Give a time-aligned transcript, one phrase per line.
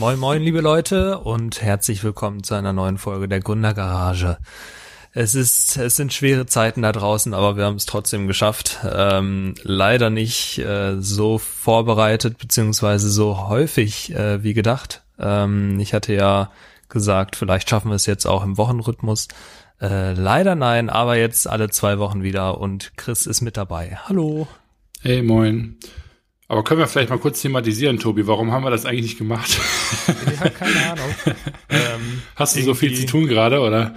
[0.00, 4.38] Moin moin liebe Leute und herzlich willkommen zu einer neuen Folge der Gründergarage.
[5.12, 8.78] Es ist, es sind schwere Zeiten da draußen, aber wir haben es trotzdem geschafft.
[8.90, 15.02] Ähm, leider nicht äh, so vorbereitet beziehungsweise so häufig äh, wie gedacht.
[15.18, 16.50] Ähm, ich hatte ja
[16.88, 19.28] gesagt, vielleicht schaffen wir es jetzt auch im Wochenrhythmus.
[19.82, 23.98] Äh, leider nein, aber jetzt alle zwei Wochen wieder und Chris ist mit dabei.
[24.06, 24.48] Hallo.
[25.02, 25.76] Hey, moin.
[26.50, 28.26] Aber können wir vielleicht mal kurz thematisieren, Tobi?
[28.26, 29.56] Warum haben wir das eigentlich nicht gemacht?
[30.08, 31.14] Ja, keine Ahnung.
[31.68, 33.94] ähm, Hast du so viel zu tun gerade, oder?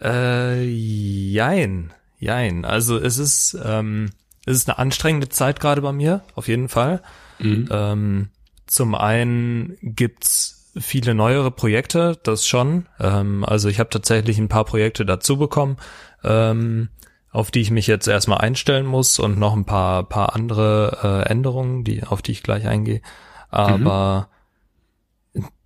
[0.00, 2.64] Äh, jein, jein.
[2.64, 4.10] Also es ist, ähm,
[4.46, 7.02] es ist eine anstrengende Zeit gerade bei mir, auf jeden Fall.
[7.40, 7.68] Mhm.
[7.72, 8.28] Ähm,
[8.68, 12.86] zum einen gibt's viele neuere Projekte, das schon.
[13.00, 15.78] Ähm, also ich habe tatsächlich ein paar Projekte dazu bekommen,
[16.22, 16.90] ähm,
[17.32, 21.30] auf die ich mich jetzt erstmal einstellen muss und noch ein paar, paar andere äh,
[21.30, 23.00] Änderungen, die, auf die ich gleich eingehe.
[23.48, 24.28] Aber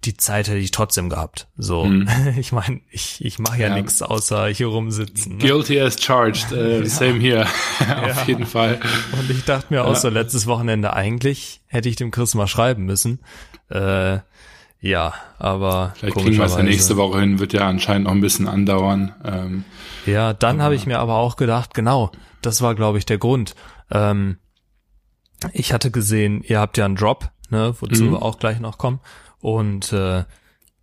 [0.04, 1.48] die Zeit hätte ich trotzdem gehabt.
[1.56, 2.08] So, hm.
[2.38, 3.74] ich meine, ich, ich mache ja, ja.
[3.74, 5.36] nichts außer hier rumsitzen.
[5.36, 5.44] Ne?
[5.44, 6.86] Guilty as charged, uh, ja.
[6.86, 7.44] same here,
[7.80, 8.24] auf ja.
[8.26, 8.78] jeden Fall.
[9.18, 12.84] Und ich dachte mir auch so letztes Wochenende eigentlich hätte ich dem Chris mal schreiben
[12.84, 13.20] müssen.
[13.68, 14.18] Äh,
[14.86, 18.20] ja, aber vielleicht kriegen wir es ja nächste Woche hin, wird ja anscheinend noch ein
[18.20, 19.14] bisschen andauern.
[19.24, 19.64] Ähm,
[20.06, 23.54] ja, dann habe ich mir aber auch gedacht, genau, das war glaube ich der Grund.
[23.90, 24.38] Ähm,
[25.52, 28.12] ich hatte gesehen, ihr habt ja einen Drop, ne, wozu mhm.
[28.12, 29.00] wir auch gleich noch kommen.
[29.40, 30.24] Und äh,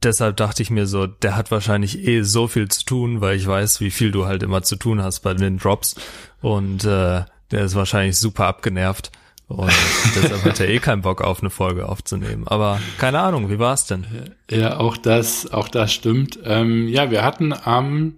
[0.03, 3.47] deshalb dachte ich mir so, der hat wahrscheinlich eh so viel zu tun, weil ich
[3.47, 5.95] weiß, wie viel du halt immer zu tun hast bei den Drops.
[6.41, 9.11] Und äh, der ist wahrscheinlich super abgenervt.
[9.55, 9.71] Und
[10.15, 12.47] deshalb hat er eh keinen Bock auf eine Folge aufzunehmen.
[12.47, 14.05] Aber keine Ahnung, wie war es denn?
[14.49, 16.39] Ja, auch das, auch das stimmt.
[16.43, 18.15] Ähm, ja, wir hatten am,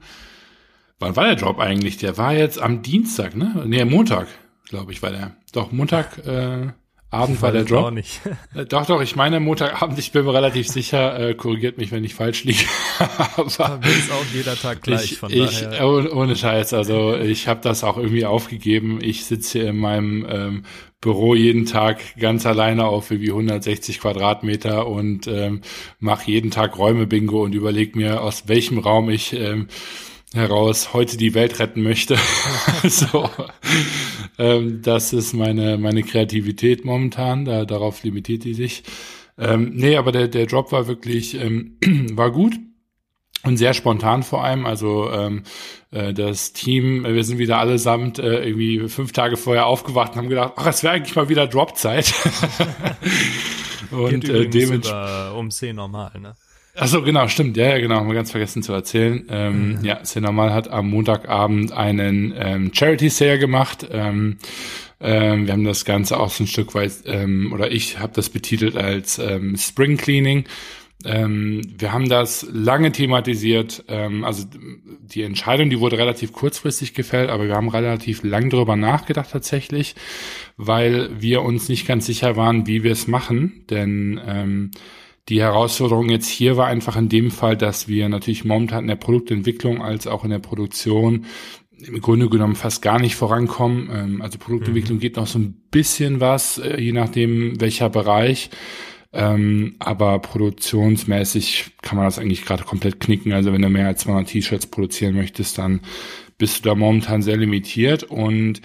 [0.99, 1.97] wann war der Drop eigentlich?
[1.97, 3.63] Der war jetzt am Dienstag, ne?
[3.65, 4.27] Nee, Montag,
[4.69, 5.35] glaube ich, war der.
[5.51, 6.67] Doch, Montag, äh,
[7.15, 7.85] Abend war der Drop.
[7.85, 8.21] Auch nicht.
[8.53, 12.03] Äh, doch, doch, ich meine Montagabend, ich bin mir relativ sicher, äh, korrigiert mich, wenn
[12.03, 12.63] ich falsch liege.
[12.99, 15.87] Aber ist auch jeder Tag gleich, ich, von ich, daher.
[15.87, 18.99] Ohne, ohne Scheiß, also ich habe das auch irgendwie aufgegeben.
[19.01, 20.63] Ich sitze hier in meinem ähm,
[21.01, 25.61] Büro jeden Tag ganz alleine auf wie 160 Quadratmeter und ähm,
[25.99, 29.67] mache jeden Tag Räume-Bingo und überlege mir, aus welchem Raum ich ähm,
[30.35, 32.17] heraus heute die Welt retten möchte.
[32.87, 33.29] so,
[34.37, 37.45] ähm, das ist meine meine Kreativität momentan.
[37.45, 38.83] Da, darauf limitiert die sich.
[39.37, 41.77] Ähm, nee, aber der der Drop war wirklich ähm,
[42.13, 42.55] war gut
[43.45, 44.65] und sehr spontan vor allem.
[44.65, 45.43] Also ähm,
[45.91, 50.29] äh, das Team, wir sind wieder allesamt äh, irgendwie fünf Tage vorher aufgewacht und haben
[50.29, 52.13] gedacht, ach, es wäre eigentlich mal wieder Dropzeit.
[53.91, 56.35] und äh, dementsprechend um 10 normal, ne?
[56.77, 57.55] Ach so, genau, stimmt.
[57.55, 59.25] Ja, ja, genau, haben wir ganz vergessen zu erzählen.
[59.29, 59.85] Ähm, mhm.
[59.85, 63.87] Ja, Cinemal hat am Montagabend einen ähm, Charity Sale gemacht.
[63.89, 64.37] Ähm,
[64.99, 68.29] ähm, wir haben das Ganze auch so ein Stück weit, ähm, oder ich habe das
[68.29, 70.45] betitelt als ähm, Spring Cleaning.
[71.05, 73.85] Ähm, wir haben das lange thematisiert.
[73.87, 74.45] Ähm, also
[75.01, 79.95] die Entscheidung, die wurde relativ kurzfristig gefällt, aber wir haben relativ lang darüber nachgedacht tatsächlich,
[80.57, 83.65] weil wir uns nicht ganz sicher waren, wie wir es machen.
[83.69, 84.71] Denn ähm,
[85.29, 88.95] die Herausforderung jetzt hier war einfach in dem Fall, dass wir natürlich momentan in der
[88.95, 91.25] Produktentwicklung als auch in der Produktion
[91.77, 93.89] im Grunde genommen fast gar nicht vorankommen.
[93.91, 95.01] Ähm, also Produktentwicklung mhm.
[95.01, 98.49] geht noch so ein bisschen was, äh, je nachdem welcher Bereich.
[99.13, 103.31] Ähm, aber produktionsmäßig kann man das eigentlich gerade komplett knicken.
[103.31, 105.81] Also wenn du mehr als 200 T-Shirts produzieren möchtest, dann
[106.37, 108.61] bist du da momentan sehr limitiert und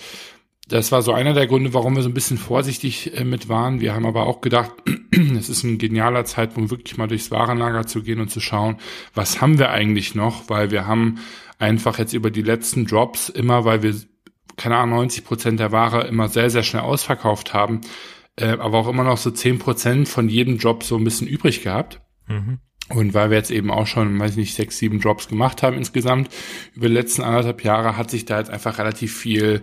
[0.71, 3.81] das war so einer der Gründe, warum wir so ein bisschen vorsichtig äh, mit waren.
[3.81, 4.71] Wir haben aber auch gedacht,
[5.37, 8.77] es ist ein genialer Zeitpunkt, wirklich mal durchs Warenlager zu gehen und zu schauen,
[9.13, 11.19] was haben wir eigentlich noch, weil wir haben
[11.59, 13.95] einfach jetzt über die letzten Drops immer, weil wir,
[14.57, 17.81] keine Ahnung, 90 Prozent der Ware immer sehr, sehr schnell ausverkauft haben,
[18.37, 21.63] äh, aber auch immer noch so 10 Prozent von jedem Job so ein bisschen übrig
[21.63, 22.01] gehabt.
[22.29, 22.61] Mhm.
[22.91, 25.77] Und weil wir jetzt eben auch schon, weiß ich nicht, sechs, sieben Drops gemacht haben
[25.77, 26.29] insgesamt,
[26.75, 29.63] über die letzten anderthalb Jahre hat sich da jetzt einfach relativ viel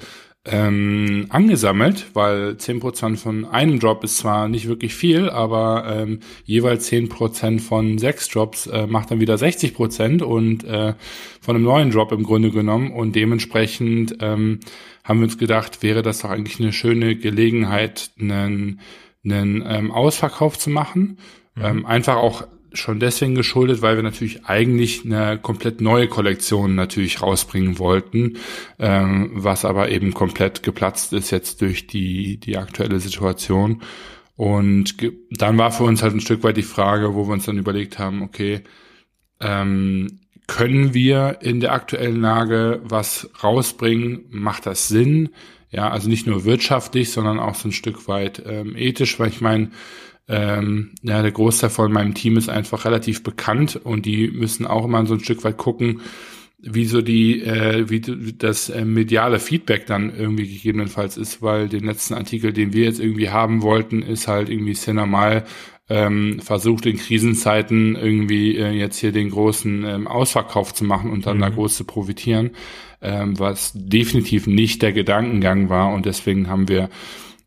[0.49, 6.19] ähm, angesammelt, weil zehn Prozent von einem Drop ist zwar nicht wirklich viel, aber ähm,
[6.45, 10.93] jeweils zehn Prozent von sechs Drops äh, macht dann wieder 60% und äh,
[11.41, 14.59] von einem neuen Drop im Grunde genommen und dementsprechend ähm,
[15.03, 18.79] haben wir uns gedacht, wäre das doch eigentlich eine schöne Gelegenheit, einen,
[19.23, 21.19] einen ähm, Ausverkauf zu machen.
[21.55, 21.63] Mhm.
[21.63, 22.47] Ähm, einfach auch
[22.77, 28.37] schon deswegen geschuldet, weil wir natürlich eigentlich eine komplett neue Kollektion natürlich rausbringen wollten,
[28.79, 33.81] ähm, was aber eben komplett geplatzt ist jetzt durch die, die aktuelle Situation.
[34.35, 34.95] Und
[35.31, 37.97] dann war für uns halt ein Stück weit die Frage, wo wir uns dann überlegt
[37.97, 38.61] haben, okay,
[39.39, 44.25] ähm, können wir in der aktuellen Lage was rausbringen?
[44.29, 45.29] Macht das Sinn?
[45.69, 49.41] Ja, also nicht nur wirtschaftlich, sondern auch so ein Stück weit ähm, ethisch, weil ich
[49.41, 49.71] meine,
[50.27, 54.85] ähm, ja, der Großteil von meinem Team ist einfach relativ bekannt und die müssen auch
[54.85, 56.01] immer so ein Stück weit gucken,
[56.59, 61.85] wie so die, äh, wie das äh, mediale Feedback dann irgendwie gegebenenfalls ist, weil den
[61.85, 65.45] letzten Artikel, den wir jetzt irgendwie haben wollten, ist halt irgendwie sehr normal
[65.89, 71.25] ähm, versucht in Krisenzeiten irgendwie äh, jetzt hier den großen ähm, Ausverkauf zu machen und
[71.25, 71.41] dann mhm.
[71.41, 72.51] da groß zu profitieren,
[73.01, 76.89] ähm, was definitiv nicht der Gedankengang war und deswegen haben wir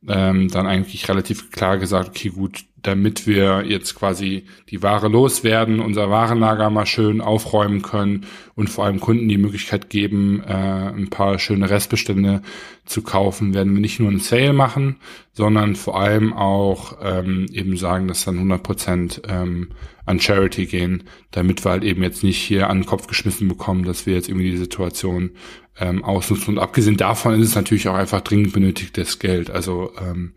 [0.08, 5.80] ähm, dann eigentlich relativ klar gesagt, okay, gut, damit wir jetzt quasi die Ware loswerden,
[5.80, 11.10] unser Warenlager mal schön aufräumen können und vor allem Kunden die Möglichkeit geben, äh, ein
[11.10, 12.42] paar schöne Restbestände
[12.84, 14.96] zu kaufen, werden wir nicht nur einen Sale machen,
[15.32, 19.70] sondern vor allem auch ähm, eben sagen, dass dann 100 Prozent ähm,
[20.06, 23.84] an Charity gehen, damit wir halt eben jetzt nicht hier an den Kopf geschmissen bekommen,
[23.84, 25.30] dass wir jetzt irgendwie die Situation
[25.78, 26.54] ähm, ausnutzen.
[26.54, 29.50] Und abgesehen davon ist es natürlich auch einfach dringend benötigtes Geld.
[29.50, 30.34] Also ähm,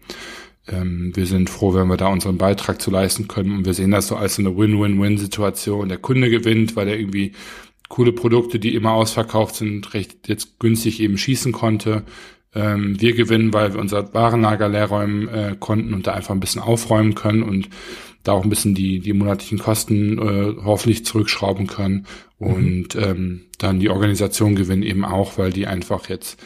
[0.67, 3.57] ähm, wir sind froh, wenn wir da unseren Beitrag zu leisten können.
[3.57, 5.89] Und wir sehen das so als eine Win-Win-Win-Situation.
[5.89, 7.33] Der Kunde gewinnt, weil er irgendwie
[7.89, 12.03] coole Produkte, die immer ausverkauft sind, recht jetzt günstig eben schießen konnte.
[12.55, 16.39] Ähm, wir gewinnen, weil wir unser Warenlager leer räumen äh, konnten und da einfach ein
[16.39, 17.69] bisschen aufräumen können und
[18.23, 22.07] da auch ein bisschen die, die monatlichen Kosten äh, hoffentlich zurückschrauben können.
[22.39, 22.47] Mhm.
[22.47, 26.39] Und ähm, dann die Organisation gewinnen eben auch, weil die einfach jetzt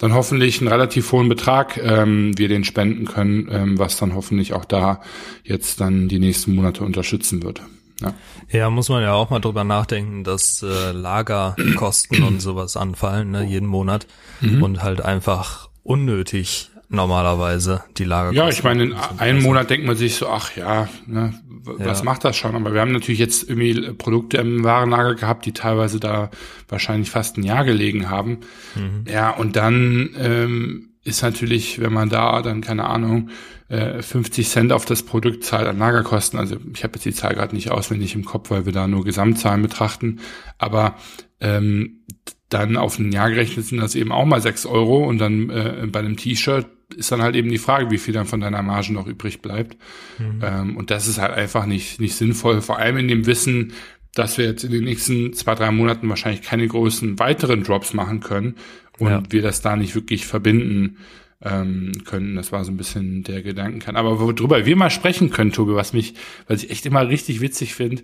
[0.00, 4.54] dann hoffentlich einen relativ hohen Betrag ähm, wir den spenden können, ähm, was dann hoffentlich
[4.54, 5.02] auch da
[5.44, 7.62] jetzt dann die nächsten Monate unterstützen wird.
[8.00, 8.14] Ja.
[8.50, 13.44] ja, muss man ja auch mal drüber nachdenken, dass äh, Lagerkosten und sowas anfallen, ne,
[13.44, 14.06] jeden Monat
[14.40, 14.62] mhm.
[14.62, 18.42] und halt einfach unnötig normalerweise die Lagerkosten.
[18.42, 21.34] Ja, ich meine, in einem Monat denkt man sich so, ach ja, ne,
[21.78, 22.04] was ja.
[22.04, 22.54] macht das schon?
[22.54, 26.30] Aber wir haben natürlich jetzt irgendwie Produkte im Warenlager gehabt, die teilweise da
[26.68, 28.38] wahrscheinlich fast ein Jahr gelegen haben.
[28.74, 29.04] Mhm.
[29.10, 33.30] Ja, und dann ähm, ist natürlich, wenn man da dann, keine Ahnung,
[33.68, 37.34] äh, 50 Cent auf das Produkt zahlt an Lagerkosten, also ich habe jetzt die Zahl
[37.34, 40.20] gerade nicht auswendig im Kopf, weil wir da nur Gesamtzahlen betrachten,
[40.58, 40.96] aber
[41.40, 42.00] ähm,
[42.48, 45.86] dann auf ein Jahr gerechnet sind das eben auch mal sechs Euro und dann äh,
[45.86, 48.92] bei einem T-Shirt ist dann halt eben die Frage, wie viel dann von deiner Marge
[48.92, 49.76] noch übrig bleibt.
[50.18, 50.40] Mhm.
[50.42, 53.72] Ähm, und das ist halt einfach nicht, nicht sinnvoll, vor allem in dem Wissen,
[54.14, 58.20] dass wir jetzt in den nächsten zwei, drei Monaten wahrscheinlich keine großen weiteren Drops machen
[58.20, 58.56] können
[58.98, 59.22] und ja.
[59.28, 60.98] wir das da nicht wirklich verbinden
[61.42, 62.36] ähm, können.
[62.36, 63.96] Das war so ein bisschen der Gedankenkern.
[63.96, 66.14] Aber worüber wir mal sprechen können, Tobi, was mich,
[66.46, 68.02] was ich echt immer richtig witzig finde,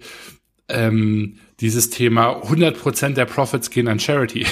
[0.68, 4.46] ähm, dieses Thema 100% der Profits gehen an Charity.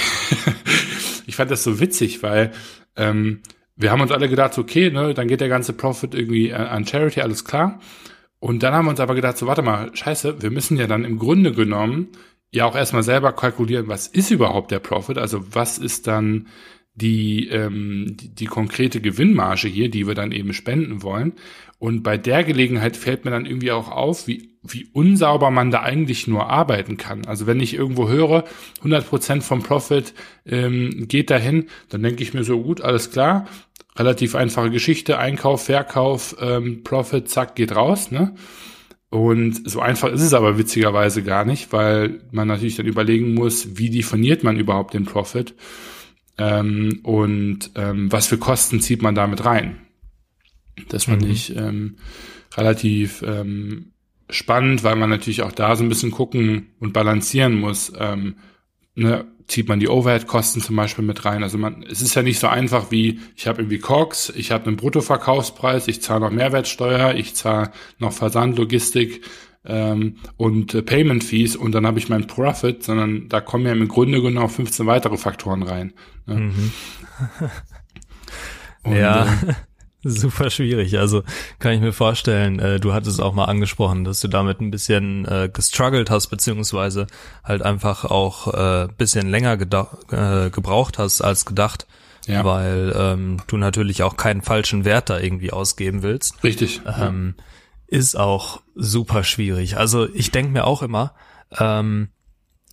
[1.27, 2.51] ich fand das so witzig, weil
[2.95, 3.41] ähm,
[3.75, 7.21] wir haben uns alle gedacht, okay, ne, dann geht der ganze Profit irgendwie an Charity,
[7.21, 7.79] alles klar.
[8.39, 11.03] Und dann haben wir uns aber gedacht, so warte mal, scheiße, wir müssen ja dann
[11.03, 12.09] im Grunde genommen
[12.51, 16.47] ja auch erstmal selber kalkulieren, was ist überhaupt der Profit, also was ist dann
[16.95, 21.33] die, ähm, die, die konkrete Gewinnmarge hier, die wir dann eben spenden wollen.
[21.77, 25.81] Und bei der Gelegenheit fällt mir dann irgendwie auch auf, wie, wie unsauber man da
[25.81, 27.25] eigentlich nur arbeiten kann.
[27.25, 28.45] Also wenn ich irgendwo höre,
[28.83, 30.13] 100% vom Profit
[30.45, 33.45] ähm, geht dahin, dann denke ich mir so, gut, alles klar,
[33.97, 38.35] relativ einfache Geschichte, Einkauf, Verkauf, ähm, Profit, zack, geht raus, ne?
[39.09, 43.77] Und so einfach ist es aber witzigerweise gar nicht, weil man natürlich dann überlegen muss,
[43.77, 45.53] wie definiert man überhaupt den Profit
[46.37, 49.77] ähm, und ähm, was für Kosten zieht man damit rein.
[50.89, 51.31] Das fand mhm.
[51.31, 51.97] ich ähm,
[52.55, 53.91] relativ ähm,
[54.29, 57.93] spannend, weil man natürlich auch da so ein bisschen gucken und balancieren muss.
[57.97, 58.35] Ähm,
[58.95, 61.43] ne, zieht man die Overhead-Kosten zum Beispiel mit rein.
[61.43, 64.65] Also man, es ist ja nicht so einfach wie, ich habe irgendwie COX, ich habe
[64.65, 69.21] einen Bruttoverkaufspreis, ich zahle noch Mehrwertsteuer, ich zahle noch Versand, Logistik
[69.67, 73.71] ähm, und äh, Payment Fees und dann habe ich meinen Profit, sondern da kommen ja
[73.71, 75.93] im Grunde genommen 15 weitere Faktoren rein.
[76.25, 76.35] Ne?
[76.35, 76.71] Mhm.
[78.83, 79.25] und, ja.
[79.25, 79.53] Äh,
[80.07, 80.99] Super schwierig.
[80.99, 81.23] Also
[81.57, 85.25] kann ich mir vorstellen, äh, du hattest auch mal angesprochen, dass du damit ein bisschen
[85.25, 87.07] äh, gestruggelt hast, beziehungsweise
[87.43, 91.87] halt einfach auch äh, bisschen länger äh, gebraucht hast als gedacht.
[92.27, 92.45] Ja.
[92.45, 96.43] Weil ähm, du natürlich auch keinen falschen Wert da irgendwie ausgeben willst.
[96.43, 96.81] Richtig.
[96.85, 97.43] Ähm, ja.
[97.87, 99.77] Ist auch super schwierig.
[99.77, 101.13] Also ich denke mir auch immer,
[101.57, 102.09] ähm,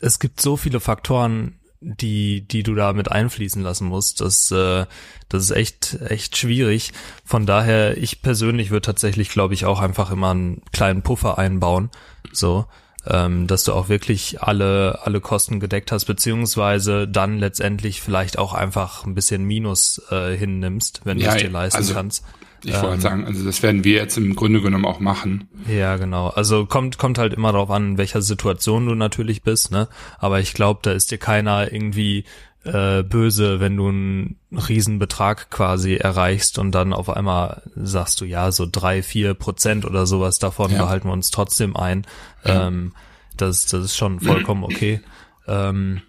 [0.01, 4.21] es gibt so viele Faktoren, die, die du da mit einfließen lassen musst.
[4.21, 4.87] Das, äh,
[5.29, 6.93] das ist echt, echt schwierig.
[7.25, 11.91] Von daher, ich persönlich würde tatsächlich, glaube ich, auch einfach immer einen kleinen Puffer einbauen.
[12.33, 12.67] So,
[13.07, 18.55] ähm, dass du auch wirklich alle, alle Kosten gedeckt hast, beziehungsweise dann letztendlich vielleicht auch
[18.55, 22.25] einfach ein bisschen Minus äh, hinnimmst, wenn ja, du es dir leisten also, kannst.
[22.65, 25.49] Ich wollte ähm, sagen, also das werden wir jetzt im Grunde genommen auch machen.
[25.69, 26.29] Ja, genau.
[26.29, 29.89] Also kommt kommt halt immer darauf an, in welcher Situation du natürlich bist, ne?
[30.19, 32.25] Aber ich glaube, da ist dir keiner irgendwie
[32.65, 38.53] äh, böse, wenn du einen Riesenbetrag quasi erreichst und dann auf einmal sagst du, ja,
[38.53, 40.79] so drei, vier Prozent oder sowas davon ja.
[40.79, 42.07] behalten wir uns trotzdem ein.
[42.45, 42.69] Ja.
[42.69, 42.93] Ähm,
[43.37, 45.01] das, das ist schon vollkommen okay.
[45.49, 46.03] Ähm,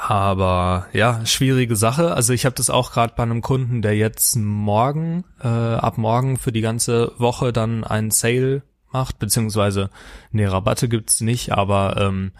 [0.00, 2.14] aber ja, schwierige Sache.
[2.14, 6.38] Also ich habe das auch gerade bei einem Kunden, der jetzt morgen, äh, ab morgen
[6.38, 9.90] für die ganze Woche dann einen Sale macht, beziehungsweise
[10.32, 12.32] ne, Rabatte gibt's nicht, aber ähm,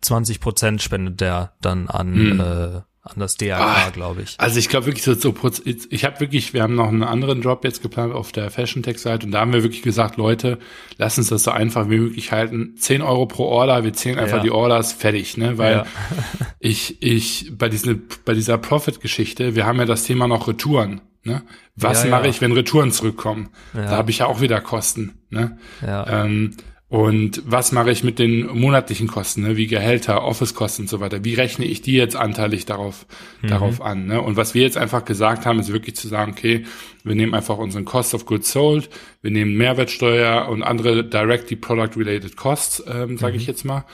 [0.00, 2.40] 20 Prozent spendet der dann an hm.
[2.40, 4.34] äh, an das DRK, ah, glaube ich.
[4.38, 5.34] Also ich glaube wirklich so, so
[5.64, 8.98] ich habe wirklich, wir haben noch einen anderen Job jetzt geplant auf der Fashion Tech
[8.98, 10.58] Seite und da haben wir wirklich gesagt, Leute,
[10.98, 12.74] lass uns das so einfach wie möglich halten.
[12.76, 14.42] 10 Euro pro Order, wir zählen einfach ja.
[14.42, 15.58] die Orders, fertig, ne?
[15.58, 15.86] Weil ja.
[16.58, 21.00] ich, ich, bei diesen, bei dieser Profit-Geschichte, wir haben ja das Thema noch Retouren.
[21.22, 21.42] Ne?
[21.74, 23.48] Was ja, mache ich, wenn Retouren zurückkommen?
[23.72, 25.18] Da habe ich ja auch wieder Kosten.
[25.28, 25.58] Ne?
[25.82, 26.24] Ja.
[26.24, 26.56] Ähm,
[26.88, 31.24] und was mache ich mit den monatlichen Kosten, ne, wie Gehälter, Office-Kosten und so weiter?
[31.24, 33.06] Wie rechne ich die jetzt anteilig darauf,
[33.42, 33.48] mhm.
[33.48, 34.06] darauf an?
[34.06, 34.22] Ne?
[34.22, 36.64] Und was wir jetzt einfach gesagt haben, ist wirklich zu sagen, okay,
[37.02, 38.88] wir nehmen einfach unseren Cost of Goods Sold,
[39.20, 43.40] wir nehmen Mehrwertsteuer und andere directly product-related Costs, ähm, sage mhm.
[43.40, 43.84] ich jetzt mal.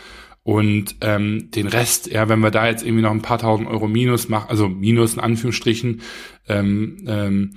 [0.42, 3.88] Und ähm, den Rest, ja, wenn wir da jetzt irgendwie noch ein paar tausend Euro
[3.88, 6.02] Minus machen, also Minus in Anführungsstrichen,
[6.46, 7.54] ähm, ähm,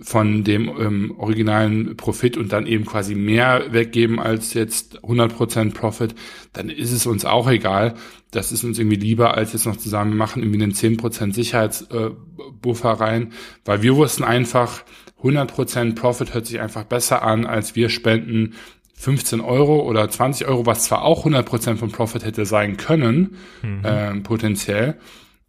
[0.00, 6.14] von dem ähm, originalen Profit und dann eben quasi mehr weggeben als jetzt 100% Profit,
[6.52, 7.94] dann ist es uns auch egal.
[8.30, 11.34] Das ist uns irgendwie lieber, als jetzt noch zu sagen, wir machen irgendwie einen 10%
[11.34, 13.32] Sicherheitsbuffer äh, rein,
[13.64, 14.82] weil wir wussten einfach,
[15.22, 18.54] 100% Profit hört sich einfach besser an, als wir spenden
[18.94, 23.84] 15 Euro oder 20 Euro, was zwar auch 100% von Profit hätte sein können, mhm.
[23.84, 24.96] äh, potenziell,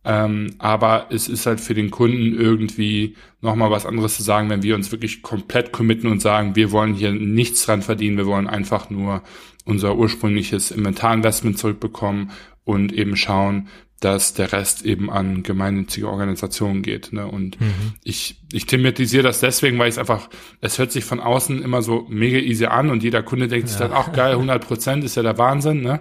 [0.06, 4.64] ähm, aber es ist halt für den Kunden irgendwie nochmal was anderes zu sagen, wenn
[4.64, 8.48] wir uns wirklich komplett committen und sagen, wir wollen hier nichts dran verdienen, wir wollen
[8.48, 9.24] einfach nur
[9.66, 12.32] unser ursprüngliches Inventarinvestment zurückbekommen
[12.64, 13.68] und eben schauen,
[14.00, 17.12] dass der Rest eben an gemeinnützige Organisationen geht.
[17.12, 17.28] Ne?
[17.28, 17.94] Und mhm.
[18.04, 20.30] ich, ich thematisiere das deswegen, weil es einfach,
[20.62, 23.70] es hört sich von außen immer so mega easy an und jeder Kunde denkt ja.
[23.70, 25.82] sich dann, ach geil, 100 Prozent ist ja der Wahnsinn.
[25.82, 26.00] Ne?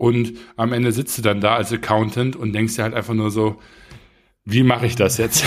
[0.00, 3.30] Und am Ende sitzt du dann da als Accountant und denkst dir halt einfach nur
[3.30, 3.60] so,
[4.46, 5.44] wie mache ich das jetzt?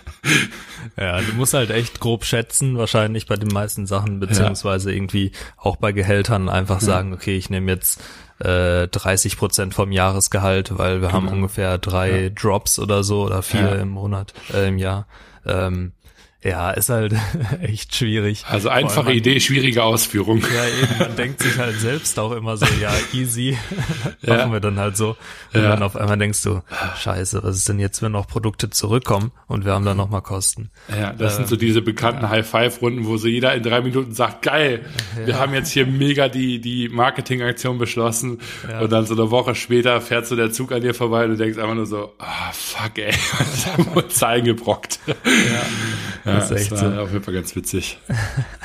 [0.96, 4.96] ja, du musst halt echt grob schätzen, wahrscheinlich bei den meisten Sachen, beziehungsweise ja.
[4.96, 6.86] irgendwie auch bei Gehältern einfach ja.
[6.86, 8.00] sagen, okay, ich nehme jetzt
[8.38, 11.12] äh, 30 Prozent vom Jahresgehalt, weil wir genau.
[11.12, 12.28] haben ungefähr drei ja.
[12.30, 15.06] Drops oder so oder vier im Monat, äh, im Jahr.
[15.44, 15.92] Ähm,
[16.42, 17.14] ja, ist halt
[17.60, 18.44] echt schwierig.
[18.48, 20.40] Also einfache man, Idee, schwierige Ausführung.
[20.40, 23.58] Ja, eben, man denkt sich halt selbst auch immer so, ja, easy,
[24.22, 24.36] ja.
[24.36, 25.16] machen wir dann halt so.
[25.52, 25.68] Und ja.
[25.68, 26.62] dann auf einmal denkst du,
[26.98, 30.70] scheiße, was ist denn jetzt, wenn noch Produkte zurückkommen und wir haben dann nochmal Kosten.
[30.88, 32.30] Ja, das äh, sind so ähm, diese bekannten ja.
[32.30, 34.86] High-Five-Runden, wo so jeder in drei Minuten sagt, geil,
[35.24, 38.40] wir haben jetzt hier mega die, die Marketingaktion beschlossen
[38.80, 41.36] und dann so eine Woche später fährt so der Zug an dir vorbei und du
[41.36, 45.00] denkst einfach nur so, ah, oh, fuck ey, was haben wir uns eingebrockt.
[45.06, 46.29] Ja.
[46.34, 47.00] Ja, das ist echt das war so.
[47.00, 47.98] auf jeden Fall ganz witzig.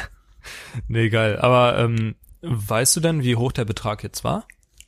[0.87, 1.37] nee, geil.
[1.39, 4.47] Aber ähm, weißt du denn, wie hoch der Betrag jetzt war?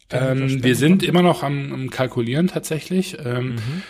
[0.10, 3.18] Ähm, wir sind immer noch am, am Kalkulieren tatsächlich.
[3.24, 3.84] Ähm, mhm.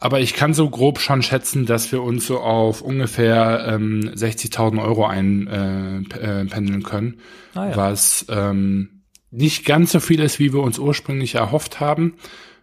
[0.00, 4.80] Aber ich kann so grob schon schätzen, dass wir uns so auf ungefähr ähm, 60.000
[4.80, 7.20] Euro einpendeln äh, können,
[7.54, 7.76] ah, ja.
[7.76, 12.14] was ähm, nicht ganz so viel ist, wie wir uns ursprünglich erhofft haben.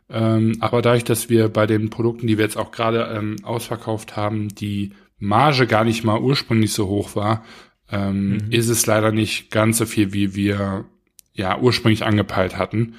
[0.10, 4.15] Ähm, aber dadurch, dass wir bei den Produkten, die wir jetzt auch gerade ähm, ausverkauft
[4.15, 7.43] haben, die Marge gar nicht mal ursprünglich so hoch war,
[7.91, 8.51] ähm, mhm.
[8.51, 10.86] ist es leider nicht ganz so viel, wie wir
[11.34, 12.95] ja ursprünglich angepeilt hatten.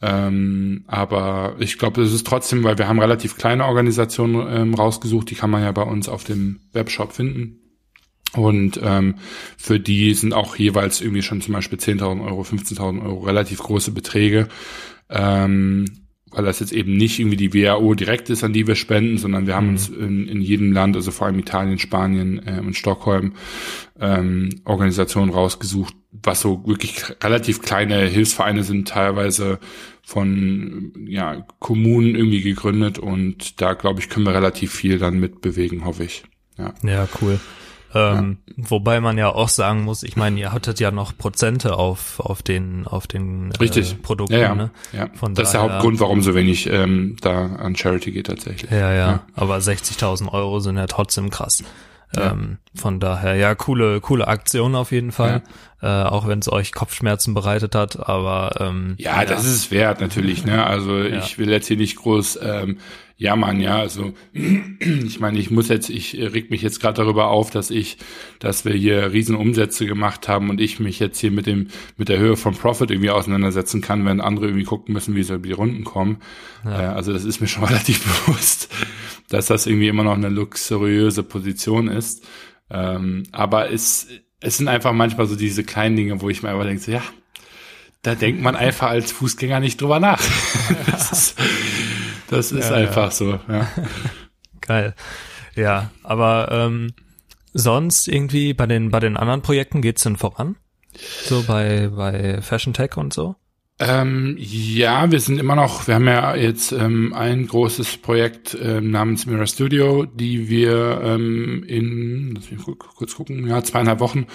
[0.00, 5.30] Ähm, aber ich glaube, es ist trotzdem, weil wir haben relativ kleine Organisationen ähm, rausgesucht,
[5.30, 7.58] die kann man ja bei uns auf dem Webshop finden.
[8.34, 9.16] Und ähm,
[9.58, 13.92] für die sind auch jeweils irgendwie schon zum Beispiel 10.000 Euro, 15.000 Euro relativ große
[13.92, 14.48] Beträge.
[15.08, 16.01] Ähm,
[16.32, 19.46] weil das jetzt eben nicht irgendwie die WHO direkt ist, an die wir spenden, sondern
[19.46, 19.72] wir haben mhm.
[19.72, 23.34] uns in, in jedem Land, also vor allem Italien, Spanien äh, und Stockholm,
[24.00, 29.58] ähm, Organisationen rausgesucht, was so wirklich relativ kleine Hilfsvereine sind, teilweise
[30.02, 35.84] von ja, Kommunen irgendwie gegründet und da glaube ich, können wir relativ viel dann mitbewegen,
[35.84, 36.24] hoffe ich.
[36.58, 37.38] Ja, ja cool.
[37.94, 38.54] Ähm, ja.
[38.56, 42.42] Wobei man ja auch sagen muss, ich meine, ihr hattet ja noch Prozente auf, auf
[42.42, 43.92] den, auf den Richtig.
[43.92, 44.34] Äh, Produkten.
[44.34, 44.54] Ja, ja.
[44.54, 44.70] Ne?
[44.92, 45.08] ja.
[45.14, 48.70] Von das daher, ist der Hauptgrund, warum so wenig ähm, da an Charity geht tatsächlich.
[48.70, 48.94] Ja, ja.
[48.94, 49.20] ja.
[49.34, 51.62] Aber 60.000 Euro sind ja trotzdem krass.
[52.14, 52.32] Ja.
[52.32, 55.42] Ähm, von daher, ja, coole, coole Aktion auf jeden Fall.
[55.82, 59.70] äh, auch wenn es euch Kopfschmerzen bereitet hat, aber ähm, ja, ja, das ist es
[59.72, 60.64] wert natürlich, ne?
[60.64, 61.18] Also ja.
[61.18, 62.78] ich will jetzt hier nicht groß ähm,
[63.16, 63.78] jammern, ja.
[63.78, 67.98] Also ich meine, ich muss jetzt, ich reg mich jetzt gerade darüber auf, dass ich,
[68.38, 72.18] dass wir hier Riesenumsätze gemacht haben und ich mich jetzt hier mit dem, mit der
[72.18, 75.52] Höhe von Profit irgendwie auseinandersetzen kann, wenn andere irgendwie gucken müssen, wie sie über die
[75.52, 76.18] Runden kommen.
[76.64, 76.82] Ja.
[76.82, 78.68] Äh, also das ist mir schon relativ bewusst,
[79.28, 82.24] dass das irgendwie immer noch eine luxuriöse Position ist.
[82.70, 84.08] Ähm, aber es,
[84.40, 87.02] es sind einfach manchmal so diese kleinen Dinge, wo ich mir einfach denke, so, ja,
[88.02, 90.20] da denkt man einfach als Fußgänger nicht drüber nach.
[90.90, 91.40] das ist,
[92.32, 93.10] das ist ja, einfach ja.
[93.10, 93.40] so.
[93.48, 93.68] Ja.
[94.60, 94.94] Geil.
[95.54, 96.94] Ja, aber ähm,
[97.52, 100.56] sonst irgendwie bei den bei den anderen Projekten geht's denn voran?
[101.24, 103.36] So bei bei Fashion Tech und so?
[103.78, 108.92] Ähm, ja, wir sind immer noch, wir haben ja jetzt ähm, ein großes Projekt ähm,
[108.92, 114.26] namens Mirror Studio, die wir ähm, in, lass mich kurz gucken, ja, zweieinhalb Wochen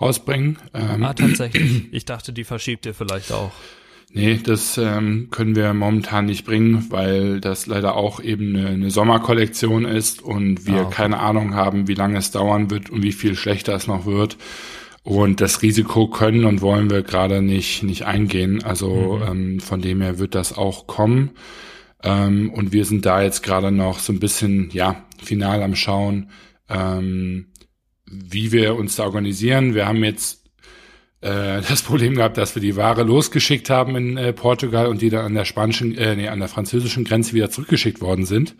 [0.00, 0.58] rausbringen.
[0.74, 1.84] Ähm, ah, tatsächlich.
[1.92, 3.52] Ich dachte, die verschiebt ihr vielleicht auch.
[4.16, 8.90] Nee, das ähm, können wir momentan nicht bringen, weil das leider auch eben eine, eine
[8.90, 10.94] Sommerkollektion ist und wir okay.
[10.94, 14.38] keine Ahnung haben, wie lange es dauern wird und wie viel schlechter es noch wird.
[15.02, 18.64] Und das Risiko können und wollen wir gerade nicht, nicht eingehen.
[18.64, 19.28] Also mhm.
[19.28, 21.32] ähm, von dem her wird das auch kommen.
[22.02, 26.30] Ähm, und wir sind da jetzt gerade noch so ein bisschen, ja, final am Schauen,
[26.70, 27.48] ähm,
[28.06, 29.74] wie wir uns da organisieren.
[29.74, 30.45] Wir haben jetzt
[31.22, 35.08] äh, das Problem gehabt, dass wir die Ware losgeschickt haben in äh, Portugal und die
[35.08, 38.54] dann an der spanischen, äh, nee, an der französischen Grenze wieder zurückgeschickt worden sind.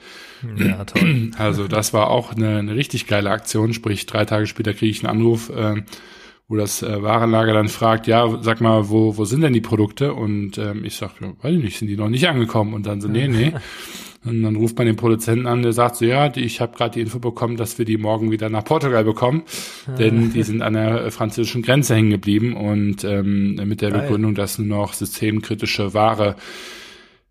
[0.56, 1.30] Ja, toll.
[1.38, 3.74] Also das war auch eine, eine richtig geile Aktion.
[3.74, 5.82] Sprich, drei Tage später kriege ich einen Anruf, äh,
[6.48, 10.14] wo das äh, Warenlager dann fragt, ja, sag mal, wo, wo sind denn die Produkte?
[10.14, 12.72] Und ähm, ich sag, ja, weiß ich nicht, sind die noch nicht angekommen?
[12.72, 13.52] Und dann so, nee, nee.
[14.26, 17.00] Und dann ruft man den Produzenten an, der sagt so, ja, ich habe gerade die
[17.00, 19.44] Info bekommen, dass wir die morgen wieder nach Portugal bekommen,
[19.98, 24.02] denn die sind an der französischen Grenze hängen geblieben und ähm, mit der Geil.
[24.02, 26.36] Begründung, dass nur noch systemkritische Ware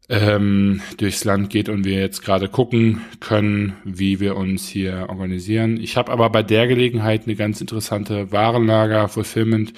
[0.08, 5.78] ähm, durchs Land geht und wir jetzt gerade gucken können, wie wir uns hier organisieren.
[5.78, 9.74] Ich habe aber bei der Gelegenheit eine ganz interessante Warenlager Fulfillment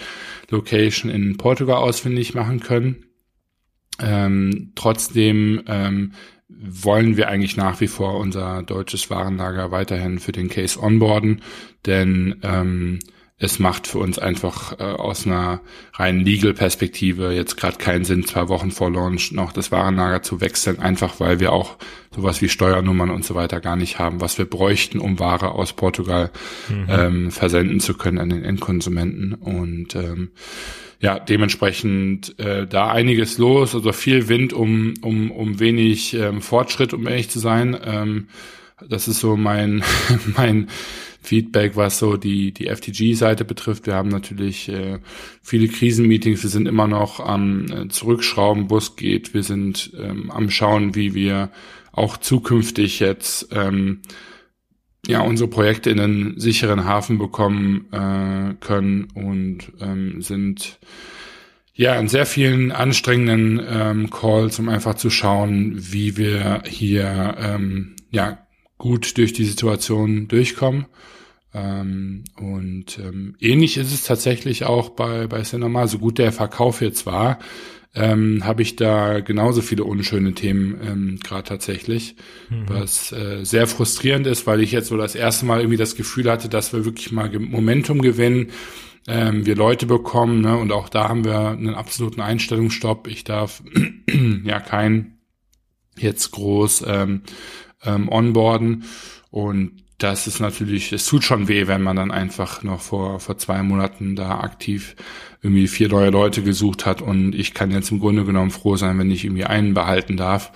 [0.49, 3.05] Location in Portugal ausfindig machen können.
[3.99, 6.11] Ähm, trotzdem ähm,
[6.59, 11.41] wollen wir eigentlich nach wie vor unser deutsches Warenlager weiterhin für den Case onboarden,
[11.85, 12.99] denn ähm,
[13.39, 15.61] es macht für uns einfach äh, aus einer
[15.93, 20.79] reinen Legal-Perspektive jetzt gerade keinen Sinn, zwei Wochen vor Launch noch das Warenlager zu wechseln,
[20.79, 21.77] einfach weil wir auch
[22.15, 25.73] sowas wie Steuernummern und so weiter gar nicht haben, was wir bräuchten, um Ware aus
[25.73, 26.31] Portugal
[26.67, 26.87] mhm.
[26.89, 29.35] ähm, versenden zu können an den Endkonsumenten.
[29.35, 30.31] Und ähm,
[30.99, 36.93] ja, dementsprechend äh, da einiges los, also viel Wind um, um, um wenig ähm, Fortschritt,
[36.93, 37.77] um ehrlich zu sein.
[37.83, 38.27] Ähm,
[38.87, 39.83] das ist so mein,
[40.37, 40.67] mein
[41.21, 43.85] Feedback, was so die, die FTG-Seite betrifft.
[43.85, 44.99] Wir haben natürlich äh,
[45.41, 46.41] viele Krisenmeetings.
[46.41, 49.33] Wir sind immer noch am äh, Zurückschrauben, wo es geht.
[49.33, 51.49] Wir sind ähm, am Schauen, wie wir
[51.91, 54.01] auch zukünftig jetzt ähm,
[55.07, 60.79] ja unsere Projekte in einen sicheren Hafen bekommen äh, können und ähm, sind
[61.73, 67.95] ja in sehr vielen anstrengenden ähm, Calls, um einfach zu schauen, wie wir hier ähm,
[68.11, 68.39] ja
[68.77, 70.85] gut durch die Situation durchkommen.
[71.53, 75.87] Ähm, und ähm, ähnlich ist es tatsächlich auch bei, bei Cinema.
[75.87, 77.39] So gut der Verkauf jetzt war,
[77.97, 82.15] ähm, habe ich da genauso viele unschöne Themen ähm, gerade tatsächlich,
[82.49, 82.65] mhm.
[82.67, 86.29] was äh, sehr frustrierend ist, weil ich jetzt so das erste Mal irgendwie das Gefühl
[86.29, 88.51] hatte, dass wir wirklich mal Momentum gewinnen,
[89.07, 90.55] ähm, wir Leute bekommen ne?
[90.57, 93.07] und auch da haben wir einen absoluten Einstellungsstopp.
[93.07, 93.63] Ich darf
[94.43, 95.17] ja kein
[95.97, 97.23] jetzt groß ähm,
[97.83, 98.83] ähm, onboarden
[99.31, 103.37] und das ist natürlich, es tut schon weh, wenn man dann einfach noch vor, vor
[103.37, 104.95] zwei Monaten da aktiv
[105.41, 108.99] irgendwie vier neue Leute gesucht hat und ich kann jetzt im Grunde genommen froh sein,
[108.99, 110.51] wenn ich irgendwie einen behalten darf.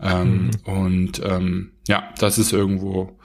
[0.00, 0.50] Ähm, mhm.
[0.64, 3.18] Und ähm, ja, das ist irgendwo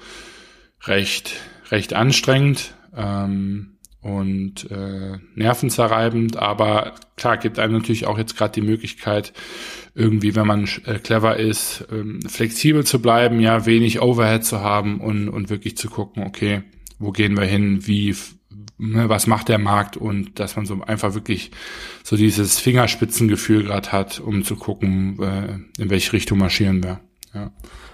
[0.83, 1.35] recht,
[1.69, 2.75] recht anstrengend.
[2.95, 9.31] Ähm, und äh, nervenzerreibend, aber klar gibt einem natürlich auch jetzt gerade die Möglichkeit,
[9.93, 14.99] irgendwie, wenn man äh, clever ist, ähm, flexibel zu bleiben, ja, wenig Overhead zu haben
[15.01, 16.63] und, und wirklich zu gucken, okay,
[16.97, 18.15] wo gehen wir hin, wie,
[18.79, 21.51] ne, was macht der Markt und dass man so einfach wirklich
[22.03, 27.01] so dieses Fingerspitzengefühl gerade hat, um zu gucken, äh, in welche Richtung marschieren wir.
[27.33, 27.51] Ja.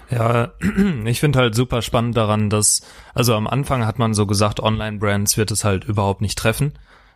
[0.10, 0.52] Ja,
[1.06, 2.82] ich finde halt super spannend daran, dass,
[3.14, 6.74] also am Anfang hat man so gesagt, Online-Brands wird es halt überhaupt nicht treffen.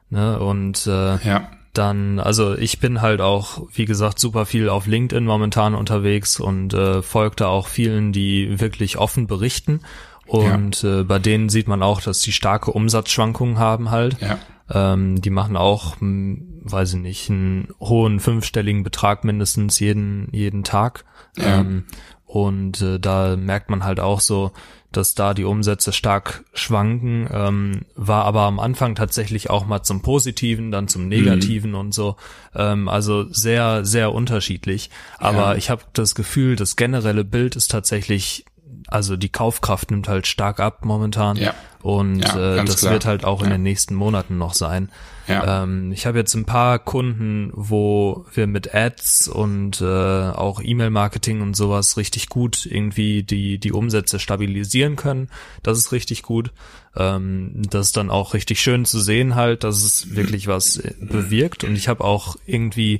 [0.10, 0.39] Ne?
[0.39, 1.47] Und äh, ja.
[1.73, 6.73] dann, also ich bin halt auch, wie gesagt, super viel auf LinkedIn momentan unterwegs und
[6.73, 9.82] äh, folgte auch vielen, die wirklich offen berichten.
[10.27, 10.99] Und ja.
[10.99, 14.17] äh, bei denen sieht man auch, dass die starke Umsatzschwankungen haben halt.
[14.21, 14.38] Ja.
[14.73, 20.63] Ähm, die machen auch, hm, weiß ich nicht, einen hohen fünfstelligen Betrag mindestens jeden, jeden
[20.63, 21.06] Tag.
[21.38, 21.60] Ja.
[21.60, 21.86] Ähm,
[22.32, 24.54] und äh, da merkt man halt auch so,
[24.94, 30.02] dass da die Umsätze stark schwanken, ähm, war aber am Anfang tatsächlich auch mal zum
[30.02, 31.78] Positiven, dann zum Negativen mhm.
[31.78, 32.15] und so.
[32.56, 34.89] Ähm, also sehr, sehr unterschiedlich.
[35.17, 35.56] Aber ja.
[35.56, 38.46] ich habe das Gefühl, das generelle Bild ist tatsächlich,
[38.88, 41.38] also die Kaufkraft nimmt halt stark ab momentan.
[41.38, 41.53] Ja.
[41.81, 42.93] Und ja, äh, das klar.
[42.93, 44.89] wird halt auch in den nächsten Monaten noch sein.
[45.27, 45.63] Ja.
[45.63, 51.41] Ähm, ich habe jetzt ein paar Kunden, wo wir mit Ads und äh, auch E-Mail-Marketing
[51.41, 55.29] und sowas richtig gut irgendwie die die Umsätze stabilisieren können.
[55.63, 56.51] Das ist richtig gut.
[56.95, 60.93] Ähm, das ist dann auch richtig schön zu sehen halt, dass es wirklich was äh,
[60.99, 61.63] bewirkt.
[61.63, 62.99] Und ich habe auch irgendwie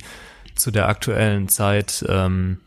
[0.54, 2.58] zu der aktuellen Zeit ähm,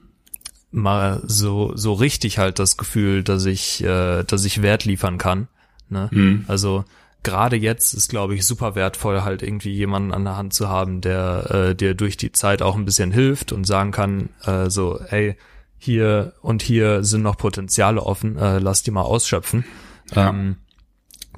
[0.75, 5.47] mal so so richtig halt das Gefühl, dass ich äh, dass ich Wert liefern kann.
[5.89, 6.09] Ne?
[6.11, 6.45] Mhm.
[6.47, 6.85] Also
[7.23, 11.01] gerade jetzt ist, glaube ich, super wertvoll, halt irgendwie jemanden an der Hand zu haben,
[11.01, 14.99] der äh, dir durch die Zeit auch ein bisschen hilft und sagen kann, äh, so,
[14.99, 15.35] ey,
[15.77, 19.65] hier und hier sind noch Potenziale offen, äh, lass die mal ausschöpfen.
[20.13, 20.29] Ja.
[20.29, 20.57] Ähm,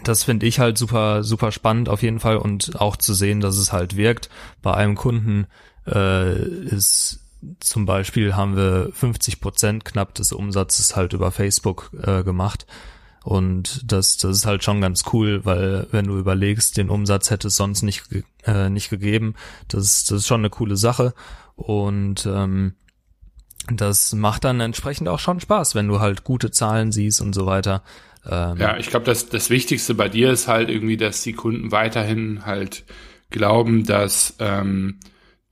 [0.03, 3.57] das finde ich halt super, super spannend auf jeden Fall und auch zu sehen, dass
[3.57, 4.29] es halt wirkt.
[4.61, 5.47] Bei einem Kunden
[5.87, 7.26] äh, ist
[7.59, 12.65] zum Beispiel haben wir 50 Prozent knapp des Umsatzes halt über Facebook äh, gemacht.
[13.23, 17.49] Und das, das ist halt schon ganz cool, weil wenn du überlegst, den Umsatz hätte
[17.49, 18.03] es sonst nicht,
[18.45, 19.35] äh, nicht gegeben.
[19.67, 21.13] Das, das ist schon eine coole Sache.
[21.55, 22.75] Und ähm,
[23.69, 27.45] das macht dann entsprechend auch schon Spaß, wenn du halt gute Zahlen siehst und so
[27.45, 27.83] weiter.
[28.25, 31.71] Ähm, ja, ich glaube, das, das Wichtigste bei dir ist halt irgendwie, dass die Kunden
[31.71, 32.85] weiterhin halt
[33.29, 34.99] glauben, dass ähm,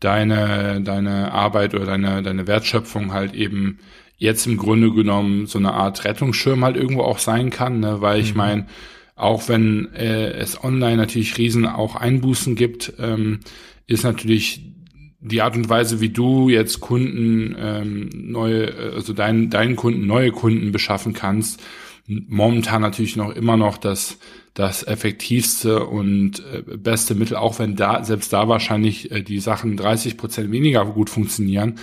[0.05, 3.79] deine, deine Arbeit oder deine, deine Wertschöpfung halt eben
[4.17, 8.01] jetzt im Grunde genommen so eine Art Rettungsschirm halt irgendwo auch sein kann, ne?
[8.01, 8.37] weil ich mhm.
[8.37, 8.67] meine,
[9.15, 13.39] auch wenn äh, es online natürlich riesen auch Einbußen gibt, ähm,
[13.87, 14.61] ist natürlich
[15.19, 20.31] die Art und Weise, wie du jetzt Kunden ähm, neue, also deinen deinen Kunden neue
[20.31, 21.63] Kunden beschaffen kannst,
[22.05, 24.19] momentan natürlich noch immer noch das
[24.55, 29.77] das effektivste und äh, beste Mittel, auch wenn da selbst da wahrscheinlich äh, die Sachen
[29.77, 31.77] 30 Prozent weniger gut funktionieren,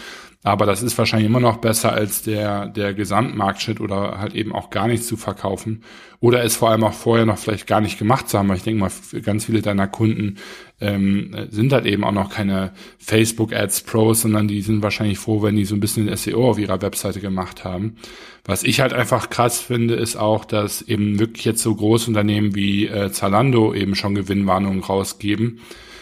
[0.45, 4.71] aber das ist wahrscheinlich immer noch besser als der, der Gesamtmarktschritt oder halt eben auch
[4.71, 5.85] gar nichts zu verkaufen.
[6.19, 8.49] Oder es vor allem auch vorher noch vielleicht gar nicht gemacht zu haben.
[8.49, 8.91] Weil ich denke mal,
[9.23, 10.39] ganz viele deiner Kunden
[10.81, 15.43] ähm, sind halt eben auch noch keine Facebook Ads Pros, sondern die sind wahrscheinlich froh,
[15.43, 17.97] wenn die so ein bisschen SEO auf ihrer Webseite gemacht haben.
[18.45, 22.89] Was ich halt einfach krass finde, ist auch, dass eben wirklich jetzt so Großunternehmen wie
[22.89, 25.61] äh, Zalando eben schon Gewinnwarnungen rausgeben.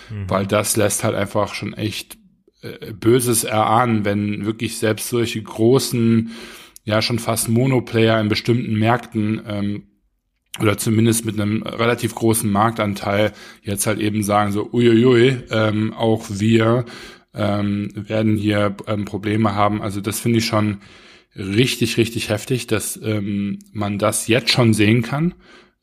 [0.09, 0.31] Mhm.
[0.31, 2.20] Weil das lässt halt einfach schon echt
[2.63, 6.31] äh, Böses erahnen, wenn wirklich selbst solche großen,
[6.85, 9.83] ja schon fast Monoplayer in bestimmten Märkten ähm,
[10.61, 16.27] oder zumindest mit einem relativ großen Marktanteil jetzt halt eben sagen so, uiuiui, ähm, auch
[16.29, 16.85] wir
[17.35, 19.81] ähm, werden hier ähm, Probleme haben.
[19.81, 20.79] Also das finde ich schon
[21.37, 25.35] richtig, richtig heftig, dass ähm, man das jetzt schon sehen kann.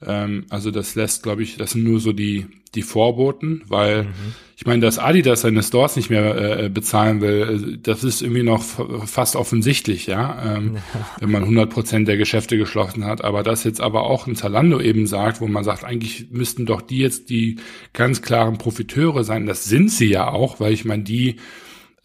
[0.05, 4.35] Ähm, also das lässt, glaube ich, das sind nur so die, die Vorboten, weil mhm.
[4.55, 8.43] ich meine, dass Adidas seine Stores nicht mehr äh, bezahlen will, äh, das ist irgendwie
[8.43, 8.63] noch
[9.07, 10.81] fast offensichtlich, ja, ähm, ja.
[11.19, 13.23] wenn man 100 Prozent der Geschäfte geschlossen hat.
[13.23, 16.81] Aber das jetzt aber auch ein Zalando eben sagt, wo man sagt, eigentlich müssten doch
[16.81, 17.57] die jetzt die
[17.93, 19.47] ganz klaren Profiteure sein.
[19.47, 21.37] Das sind sie ja auch, weil ich meine, die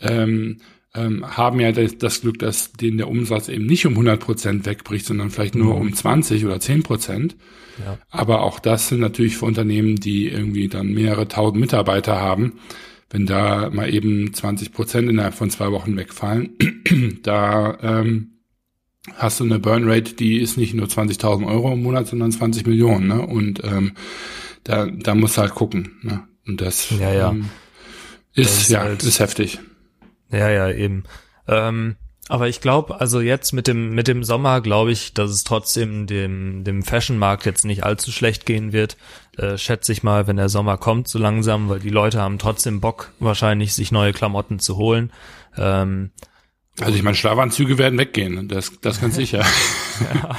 [0.01, 0.59] ähm,
[0.95, 4.67] ähm, haben ja das, das, Glück, dass denen der Umsatz eben nicht um 100 Prozent
[4.67, 7.37] wegbricht, sondern vielleicht nur um 20 oder 10 Prozent.
[7.85, 7.99] Ja.
[8.11, 12.55] Aber auch das sind natürlich für Unternehmen, die irgendwie dann mehrere tausend Mitarbeiter haben.
[13.09, 16.57] Wenn da mal eben 20 Prozent innerhalb von zwei Wochen wegfallen,
[17.23, 18.33] da ähm,
[19.15, 23.09] hast du eine Burnrate, die ist nicht nur 20.000 Euro im Monat, sondern 20 Millionen.
[23.09, 23.21] Ne?
[23.27, 23.93] Und ähm,
[24.65, 25.99] da, da musst du halt gucken.
[26.03, 26.23] Ne?
[26.47, 27.31] Und das ja, ja.
[27.31, 27.49] Ähm,
[28.35, 29.59] ist, das ist ja halt, ist heftig.
[30.33, 31.05] Ja, ja, eben.
[31.47, 31.97] Ähm,
[32.29, 36.07] aber ich glaube, also jetzt mit dem mit dem Sommer glaube ich, dass es trotzdem
[36.07, 38.97] dem dem Fashion-Markt jetzt nicht allzu schlecht gehen wird.
[39.37, 42.81] Äh, schätze ich mal, wenn der Sommer kommt, so langsam, weil die Leute haben trotzdem
[42.81, 45.13] Bock, wahrscheinlich sich neue Klamotten zu holen.
[45.57, 46.13] Ähm,
[46.81, 49.45] also ich meine, Schlafanzüge werden weggehen, das das ganz sicher.
[50.01, 50.37] ja.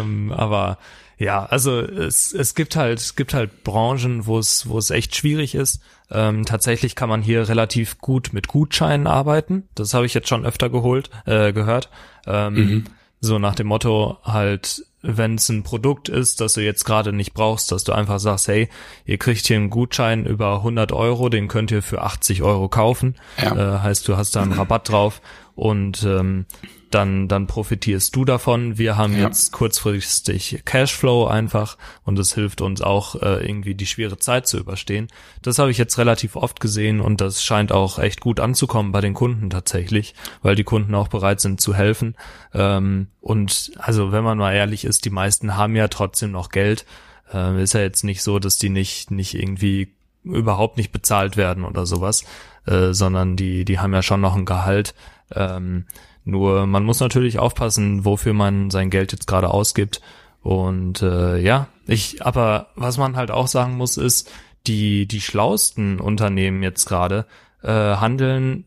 [0.00, 0.78] ähm, aber
[1.18, 5.16] ja, also es, es gibt halt, es gibt halt Branchen, wo es, wo es echt
[5.16, 5.82] schwierig ist.
[6.10, 9.68] Ähm, tatsächlich kann man hier relativ gut mit Gutscheinen arbeiten.
[9.74, 11.90] Das habe ich jetzt schon öfter geholt, äh, gehört.
[12.26, 12.84] Ähm, mhm.
[13.20, 17.34] So nach dem Motto halt, wenn es ein Produkt ist, das du jetzt gerade nicht
[17.34, 18.68] brauchst, dass du einfach sagst, hey,
[19.04, 23.16] ihr kriegt hier einen Gutschein über 100 Euro, den könnt ihr für 80 Euro kaufen.
[23.42, 23.76] Ja.
[23.76, 25.20] Äh, heißt, du hast da einen Rabatt drauf
[25.58, 26.46] und ähm,
[26.92, 28.78] dann, dann profitierst du davon.
[28.78, 29.26] Wir haben ja.
[29.26, 34.56] jetzt kurzfristig Cashflow einfach und es hilft uns auch äh, irgendwie die schwere Zeit zu
[34.56, 35.08] überstehen.
[35.42, 39.00] Das habe ich jetzt relativ oft gesehen und das scheint auch echt gut anzukommen bei
[39.00, 42.14] den Kunden tatsächlich, weil die Kunden auch bereit sind zu helfen.
[42.54, 46.86] Ähm, und also wenn man mal ehrlich ist, die meisten haben ja trotzdem noch Geld.
[47.34, 49.92] Äh, ist ja jetzt nicht so, dass die nicht, nicht irgendwie
[50.22, 52.24] überhaupt nicht bezahlt werden oder sowas,
[52.66, 54.94] äh, sondern die, die haben ja schon noch ein Gehalt.
[55.34, 55.86] Ähm,
[56.24, 60.00] nur man muss natürlich aufpassen, wofür man sein Geld jetzt gerade ausgibt.
[60.42, 64.30] Und äh, ja, ich, aber was man halt auch sagen muss, ist,
[64.66, 67.26] die, die schlausten Unternehmen jetzt gerade
[67.62, 68.64] äh, handeln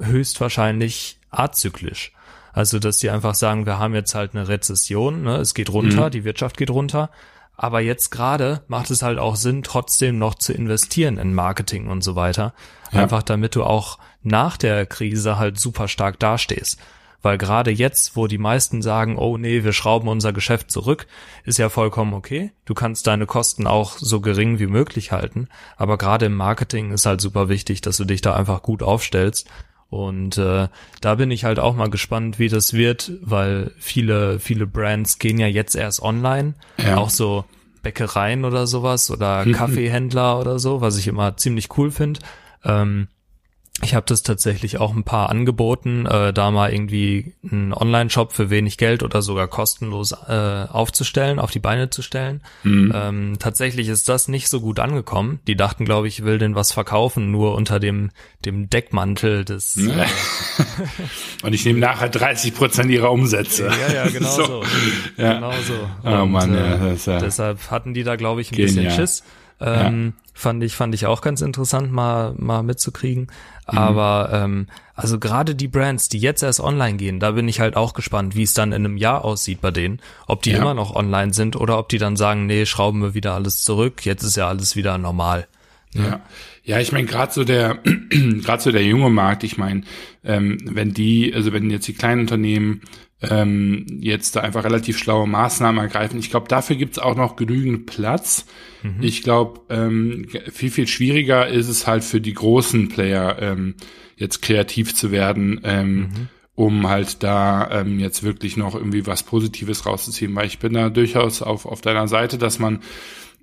[0.00, 2.12] höchstwahrscheinlich azyklisch.
[2.52, 5.36] Also, dass die einfach sagen, wir haben jetzt halt eine Rezession, ne?
[5.36, 6.10] es geht runter, mhm.
[6.10, 7.10] die Wirtschaft geht runter.
[7.56, 12.02] Aber jetzt gerade macht es halt auch Sinn, trotzdem noch zu investieren in Marketing und
[12.02, 12.52] so weiter.
[12.92, 13.02] Ja.
[13.02, 16.80] Einfach damit du auch nach der Krise halt super stark dastehst.
[17.24, 21.06] Weil gerade jetzt, wo die meisten sagen, oh nee, wir schrauben unser Geschäft zurück,
[21.44, 22.52] ist ja vollkommen okay.
[22.66, 25.48] Du kannst deine Kosten auch so gering wie möglich halten.
[25.78, 29.48] Aber gerade im Marketing ist halt super wichtig, dass du dich da einfach gut aufstellst.
[29.88, 30.68] Und äh,
[31.00, 35.38] da bin ich halt auch mal gespannt, wie das wird, weil viele, viele Brands gehen
[35.38, 36.54] ja jetzt erst online.
[36.76, 36.98] Ja.
[36.98, 37.46] Auch so
[37.82, 42.20] Bäckereien oder sowas oder Kaffeehändler oder so, was ich immer ziemlich cool finde.
[42.64, 43.08] Ähm,
[43.82, 48.48] ich habe das tatsächlich auch ein paar angeboten, äh, da mal irgendwie einen Online-Shop für
[48.48, 52.40] wenig Geld oder sogar kostenlos äh, aufzustellen, auf die Beine zu stellen.
[52.62, 52.92] Mhm.
[52.94, 55.40] Ähm, tatsächlich ist das nicht so gut angekommen.
[55.48, 58.10] Die dachten, glaube ich, will denn was verkaufen, nur unter dem
[58.44, 59.76] dem Deckmantel des.
[59.76, 60.06] Äh,
[61.42, 63.66] Und ich nehme nachher 30 Prozent ihrer Umsätze.
[63.66, 64.44] Ja, ja, genau so.
[64.44, 64.62] so.
[65.16, 65.34] Ja.
[65.34, 65.74] Genau so.
[66.04, 68.84] Oh Und, Mann, ja, das ist ja deshalb hatten die da, glaube ich, ein genial.
[68.84, 69.24] bisschen Schiss.
[69.64, 70.22] Ähm, ja.
[70.36, 73.28] Fand ich, fand ich auch ganz interessant, mal, mal mitzukriegen.
[73.70, 73.78] Mhm.
[73.78, 77.76] Aber ähm, also gerade die Brands, die jetzt erst online gehen, da bin ich halt
[77.76, 80.00] auch gespannt, wie es dann in einem Jahr aussieht bei denen.
[80.26, 80.58] Ob die ja.
[80.58, 84.04] immer noch online sind oder ob die dann sagen, nee, schrauben wir wieder alles zurück,
[84.04, 85.46] jetzt ist ja alles wieder normal.
[85.94, 86.02] Ja.
[86.04, 86.20] ja.
[86.66, 87.78] Ja, ich meine, gerade so der,
[88.10, 89.82] gerade so der junge Markt, ich meine,
[90.24, 92.80] ähm, wenn die, also wenn jetzt die kleinen Unternehmen
[93.30, 96.18] ähm, jetzt da einfach relativ schlaue Maßnahmen ergreifen.
[96.18, 98.46] Ich glaube, dafür gibt's auch noch genügend Platz.
[98.82, 99.02] Mhm.
[99.02, 103.74] Ich glaube, ähm, viel, viel schwieriger ist es halt für die großen Player, ähm,
[104.16, 106.28] jetzt kreativ zu werden, ähm, mhm.
[106.54, 110.34] um halt da ähm, jetzt wirklich noch irgendwie was Positives rauszuziehen.
[110.34, 112.80] Weil ich bin da durchaus auf, auf deiner Seite, dass man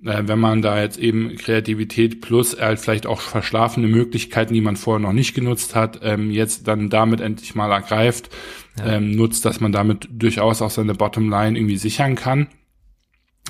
[0.04, 4.76] äh, wenn man da jetzt eben Kreativität plus halt vielleicht auch verschlafene Möglichkeiten, die man
[4.76, 8.30] vorher noch nicht genutzt hat, ähm, jetzt dann damit endlich mal ergreift,
[8.78, 8.92] ja.
[8.92, 12.48] ähm, nutzt, dass man damit durchaus auch seine Bottomline irgendwie sichern kann.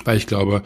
[0.05, 0.63] Weil ich glaube,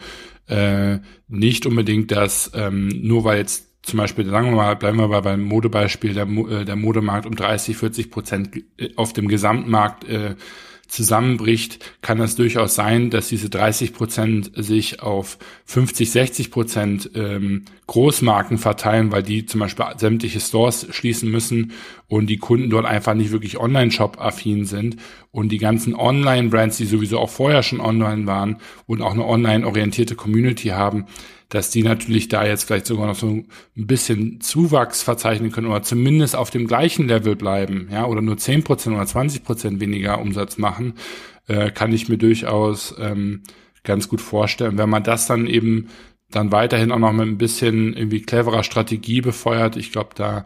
[0.47, 5.07] äh, nicht unbedingt, dass ähm, nur weil jetzt zum Beispiel, sagen wir mal, bleiben wir
[5.07, 8.49] mal beim Modebeispiel, der, äh, der Modemarkt um 30, 40 Prozent
[8.95, 10.35] auf dem Gesamtmarkt äh,
[10.87, 17.65] zusammenbricht, kann es durchaus sein, dass diese 30 Prozent sich auf 50, 60 Prozent ähm,
[17.87, 21.71] Großmarken verteilen, weil die zum Beispiel sämtliche Stores schließen müssen
[22.07, 24.97] und die Kunden dort einfach nicht wirklich Online-Shop-affin sind
[25.31, 30.15] und die ganzen Online-Brands, die sowieso auch vorher schon online waren und auch eine online-orientierte
[30.15, 31.05] Community haben,
[31.49, 35.81] dass die natürlich da jetzt vielleicht sogar noch so ein bisschen Zuwachs verzeichnen können oder
[35.81, 40.19] zumindest auf dem gleichen Level bleiben, ja, oder nur zehn Prozent oder 20 Prozent weniger
[40.19, 40.93] Umsatz machen,
[41.47, 43.43] äh, kann ich mir durchaus ähm,
[43.83, 44.77] ganz gut vorstellen.
[44.77, 45.87] Wenn man das dann eben
[46.29, 50.43] dann weiterhin auch noch mit ein bisschen irgendwie cleverer Strategie befeuert, ich glaube, da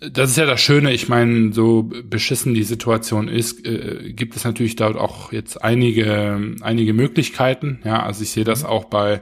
[0.00, 4.44] das ist ja das Schöne, ich meine, so beschissen die Situation ist, äh, gibt es
[4.44, 7.80] natürlich dort auch jetzt einige, einige Möglichkeiten.
[7.84, 8.68] Ja, also ich sehe das mhm.
[8.68, 9.20] auch bei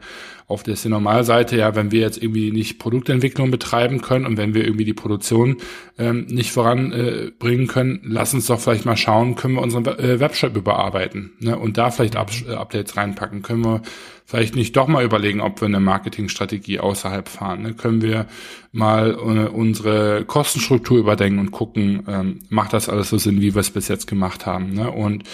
[0.53, 4.65] auf der Normalseite, ja, wenn wir jetzt irgendwie nicht Produktentwicklung betreiben können und wenn wir
[4.65, 5.57] irgendwie die Produktion
[5.99, 10.21] ähm, nicht voranbringen äh, können, lass uns doch vielleicht mal schauen, können wir unseren äh,
[10.21, 13.41] Webshop überarbeiten ne, und da vielleicht Up äh, Updates reinpacken.
[13.43, 13.83] Können wir
[14.27, 17.63] vielleicht nicht doch mal überlegen, ob wir eine Marketingstrategie außerhalb fahren.
[17.63, 17.75] Ne?
[17.75, 18.27] Können wir
[18.73, 23.61] mal äh, unsere Kostenstruktur überdenken und gucken, ähm, macht das alles so Sinn, wie wir
[23.61, 24.75] es bis jetzt gemacht haben.
[24.75, 24.91] Ne?
[24.91, 25.25] Und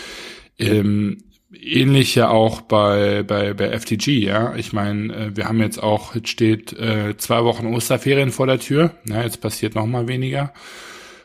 [0.59, 1.19] ähm,
[1.53, 4.55] ähnlich ja auch bei, bei, bei FTG, ja.
[4.57, 8.59] Ich meine, äh, wir haben jetzt auch, jetzt steht äh, zwei Wochen Osterferien vor der
[8.59, 10.53] Tür, ja, jetzt passiert noch mal weniger.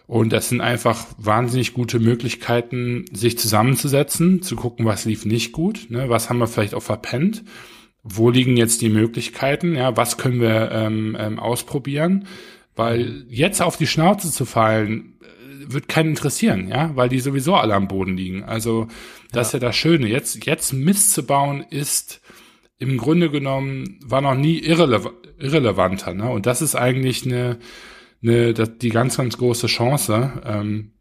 [0.05, 5.87] Und das sind einfach wahnsinnig gute Möglichkeiten, sich zusammenzusetzen, zu gucken, was lief nicht gut,
[5.89, 7.43] ne, was haben wir vielleicht auch verpennt,
[8.03, 12.27] wo liegen jetzt die Möglichkeiten, ja, was können wir ähm, ähm, ausprobieren,
[12.75, 15.13] weil jetzt auf die Schnauze zu fallen,
[15.65, 18.43] wird keinen interessieren, ja, weil die sowieso alle am Boden liegen.
[18.43, 18.87] Also
[19.33, 19.57] das ja.
[19.57, 20.07] ist ja das Schöne.
[20.07, 22.21] Jetzt, jetzt Mist zu bauen ist
[22.77, 25.01] im Grunde genommen war noch nie irrele
[25.37, 26.29] irrelevanter, ne?
[26.29, 27.57] Und das ist eigentlich eine,
[28.21, 30.41] eine die ganz, ganz große Chance.
[30.45, 30.93] Ähm,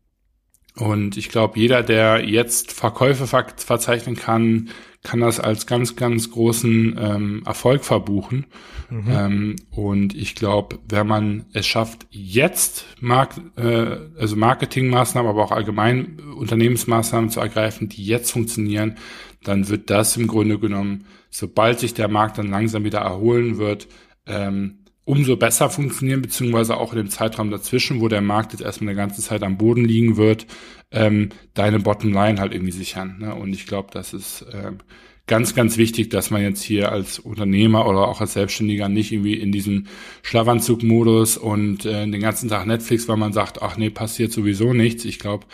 [0.77, 4.71] Und ich glaube, jeder, der jetzt Verkäufe ver verzeichnen kann,
[5.03, 8.47] kann das als ganz, ganz großen ähm, Erfolg verbuchen.
[8.89, 9.05] Mhm.
[9.11, 15.53] Ähm, und ich glaube, wenn man es schafft, jetzt Mark äh, also Marketingmaßnahmen, aber auch
[15.53, 18.97] allgemein Unternehmensmaßnahmen zu ergreifen, die jetzt funktionieren,
[19.43, 23.89] dann wird das im Grunde genommen, sobald sich der Markt dann langsam wieder erholen wird,
[24.27, 24.82] ähm,
[25.13, 28.97] umso besser funktionieren, beziehungsweise auch in dem Zeitraum dazwischen, wo der Markt jetzt erstmal eine
[28.97, 30.47] ganze Zeit am Boden liegen wird,
[30.91, 33.19] ähm, deine Bottomline halt irgendwie sichern.
[33.19, 33.35] Ne?
[33.35, 34.79] Und ich glaube, das ist ähm,
[35.27, 39.35] ganz, ganz wichtig, dass man jetzt hier als Unternehmer oder auch als Selbstständiger nicht irgendwie
[39.35, 39.85] in diesem
[40.23, 45.05] Schlafanzugmodus und äh, den ganzen Tag Netflix, weil man sagt, ach nee, passiert sowieso nichts.
[45.05, 45.45] Ich glaube,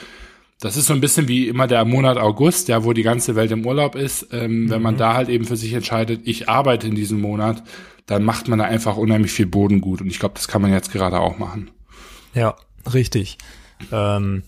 [0.61, 3.53] das ist so ein bisschen wie immer der Monat August, ja, wo die ganze Welt
[3.53, 4.29] im Urlaub ist.
[4.33, 4.71] Ähm, mhm.
[4.71, 4.99] Wenn man mhm.
[4.99, 7.62] da halt eben für sich entscheidet, ich arbeite in diesem Monat,
[8.07, 10.01] dann macht man da einfach unheimlich viel Boden gut.
[10.01, 11.71] Und ich glaube, das kann man jetzt gerade auch machen.
[12.35, 12.57] Ja,
[12.92, 13.38] richtig.
[13.92, 14.42] Ähm,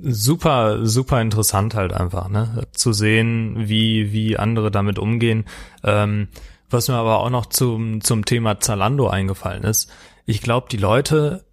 [0.00, 2.66] super, super interessant halt einfach, ne?
[2.72, 5.44] Zu sehen, wie, wie andere damit umgehen.
[5.84, 6.28] Ähm,
[6.70, 9.90] was mir aber auch noch zum, zum Thema Zalando eingefallen ist.
[10.24, 11.44] Ich glaube, die Leute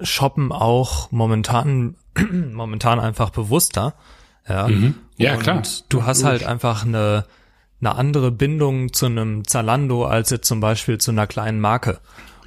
[0.00, 1.94] shoppen auch momentan,
[2.52, 3.94] momentan einfach bewusster.
[4.48, 4.94] Ja, mhm.
[5.16, 5.62] ja Und klar.
[5.88, 7.24] Du hast halt einfach eine,
[7.80, 12.00] eine andere Bindung zu einem Zalando als jetzt zum Beispiel zu einer kleinen Marke.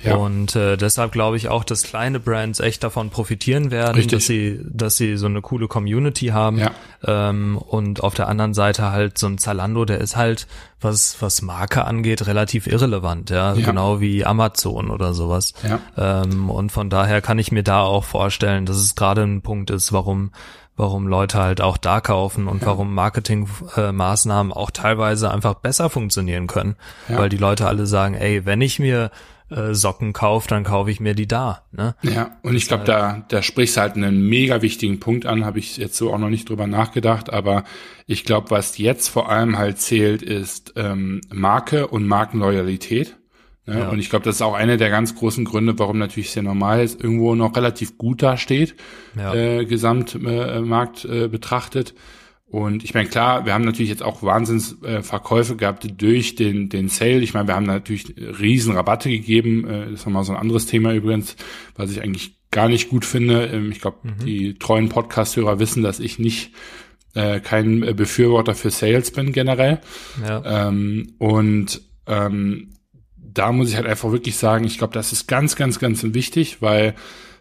[0.04, 0.16] Ja.
[0.16, 4.20] Und äh, deshalb glaube ich auch, dass kleine Brands echt davon profitieren werden, Richtig.
[4.20, 6.60] dass sie, dass sie so eine coole Community haben.
[6.60, 6.72] Ja.
[7.06, 10.48] Ähm, und auf der anderen Seite halt so ein Zalando, der ist halt,
[10.82, 13.66] was, was Marke angeht, relativ irrelevant, ja, ja.
[13.66, 15.54] genau wie Amazon oder sowas.
[15.68, 15.80] Ja.
[15.98, 19.70] Ähm, und von daher kann ich mir da auch vorstellen, dass es gerade ein Punkt
[19.70, 20.32] ist, warum
[20.80, 22.68] warum Leute halt auch da kaufen und ja.
[22.68, 26.78] warum Marketingmaßnahmen äh, auch teilweise einfach besser funktionieren können,
[27.10, 27.18] ja.
[27.18, 29.12] weil die Leute alle sagen, ey, wenn ich mir
[29.50, 31.64] äh, Socken kaufe, dann kaufe ich mir die da.
[31.72, 31.96] Ne?
[32.02, 35.60] Ja, und ich glaube, da, da sprichst du halt einen mega wichtigen Punkt an, habe
[35.60, 37.64] ich jetzt so auch noch nicht drüber nachgedacht, aber
[38.06, 43.18] ich glaube, was jetzt vor allem halt zählt, ist ähm, Marke und Markenloyalität.
[43.66, 43.90] Ja, ja.
[43.90, 46.84] Und ich glaube, das ist auch einer der ganz großen Gründe, warum natürlich sehr normal
[46.84, 48.76] ist, irgendwo noch relativ gut dasteht,
[49.16, 49.34] ja.
[49.34, 51.94] äh, Gesamtmarkt äh, äh, betrachtet.
[52.50, 56.90] Und ich meine, klar, wir haben natürlich jetzt auch Wahnsinnsverkäufe äh, gehabt durch den, den
[56.90, 57.20] Sale.
[57.20, 59.68] Ich meine, wir haben natürlich riesen Rabatte gegeben.
[59.68, 61.36] Äh, das ist nochmal so ein anderes Thema übrigens,
[61.76, 63.46] was ich eigentlich gar nicht gut finde.
[63.46, 64.26] Ähm, ich glaube, mhm.
[64.26, 66.52] die treuen Podcast-Hörer wissen, dass ich nicht
[67.14, 69.80] äh, kein Befürworter für Sales bin generell.
[70.22, 70.70] Ja.
[70.70, 72.72] Ähm, und ähm,
[73.16, 76.62] da muss ich halt einfach wirklich sagen, ich glaube, das ist ganz, ganz, ganz wichtig,
[76.62, 76.96] weil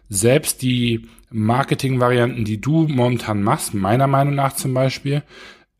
[0.07, 5.23] selbst die Marketing-Varianten, die du momentan machst, meiner Meinung nach zum Beispiel,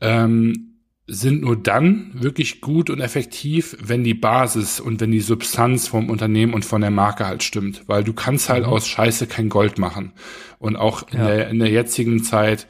[0.02, 0.70] ähm,
[1.08, 6.10] sind nur dann wirklich gut und effektiv, wenn die Basis und wenn die Substanz vom
[6.10, 7.84] Unternehmen und von der Marke halt stimmt.
[7.88, 8.70] Weil du kannst halt mhm.
[8.70, 10.14] aus Scheiße kein Gold machen.
[10.60, 11.28] Und auch in, ja.
[11.28, 12.68] der, in der jetzigen Zeit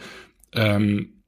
[0.53, 1.21] ähm,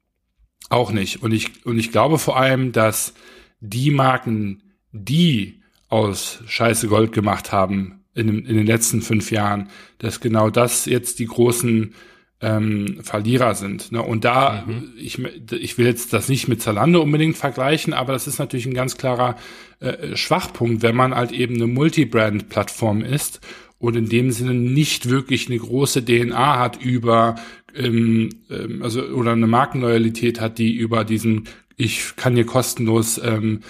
[0.70, 1.22] auch nicht.
[1.22, 3.14] Und ich, und ich glaube vor allem, dass
[3.60, 9.70] die Marken, die aus Scheiße Gold gemacht haben, in, in den letzten fünf Jahren,
[10.00, 11.94] dass genau das jetzt die großen
[12.42, 13.92] ähm, Verlierer sind.
[13.92, 14.02] Ne?
[14.02, 14.94] Und da, mhm.
[14.98, 15.20] ich,
[15.52, 18.98] ich will jetzt das nicht mit Zalando unbedingt vergleichen, aber das ist natürlich ein ganz
[18.98, 19.36] klarer
[19.80, 23.42] äh, Schwachpunkt, wenn man halt eben eine Multibrand-Plattform ist
[23.78, 27.36] und in dem Sinne nicht wirklich eine große DNA hat über,
[27.76, 31.48] ähm, ähm, also oder eine Markenloyalität hat, die über diesen
[31.78, 33.62] ich kann hier kostenlos ähm,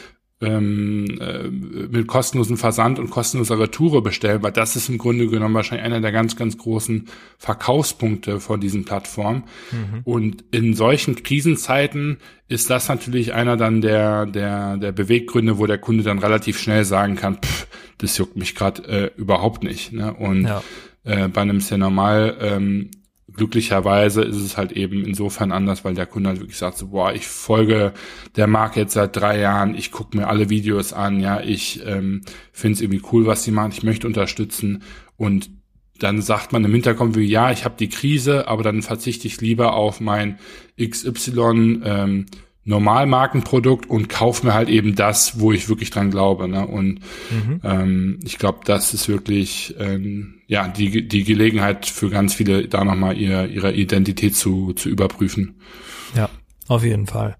[0.41, 5.53] ähm, äh, mit kostenlosen Versand und kostenloser Retoure bestellen, weil das ist im Grunde genommen
[5.53, 9.43] wahrscheinlich einer der ganz, ganz großen Verkaufspunkte von diesen Plattformen.
[9.71, 10.01] Mhm.
[10.03, 15.77] Und in solchen Krisenzeiten ist das natürlich einer dann der, der, der Beweggründe, wo der
[15.77, 17.67] Kunde dann relativ schnell sagen kann, pff,
[17.99, 19.93] das juckt mich gerade äh, überhaupt nicht.
[19.93, 20.13] Ne?
[20.13, 20.63] Und ja.
[21.03, 22.89] äh, bei einem sehr normal ähm,
[23.35, 27.13] glücklicherweise ist es halt eben insofern anders, weil der Kunde halt wirklich sagt so, boah,
[27.13, 27.93] ich folge
[28.35, 32.21] der Marke jetzt seit drei Jahren, ich gucke mir alle Videos an, ja, ich ähm,
[32.51, 34.83] finde es irgendwie cool, was sie machen, ich möchte unterstützen.
[35.17, 35.49] Und
[35.99, 39.39] dann sagt man im Hintergrund wie, ja, ich habe die Krise, aber dann verzichte ich
[39.39, 40.39] lieber auf mein
[40.79, 42.25] XY ähm,
[42.63, 46.47] Normalmarkenprodukt und kauf mir halt eben das, wo ich wirklich dran glaube.
[46.47, 46.65] Ne?
[46.65, 46.99] Und
[47.31, 47.61] mhm.
[47.63, 52.83] ähm, ich glaube, das ist wirklich ähm, ja die, die Gelegenheit für ganz viele, da
[52.83, 55.55] nochmal ihr, ihre Identität zu, zu überprüfen.
[56.15, 56.29] Ja,
[56.67, 57.37] auf jeden Fall.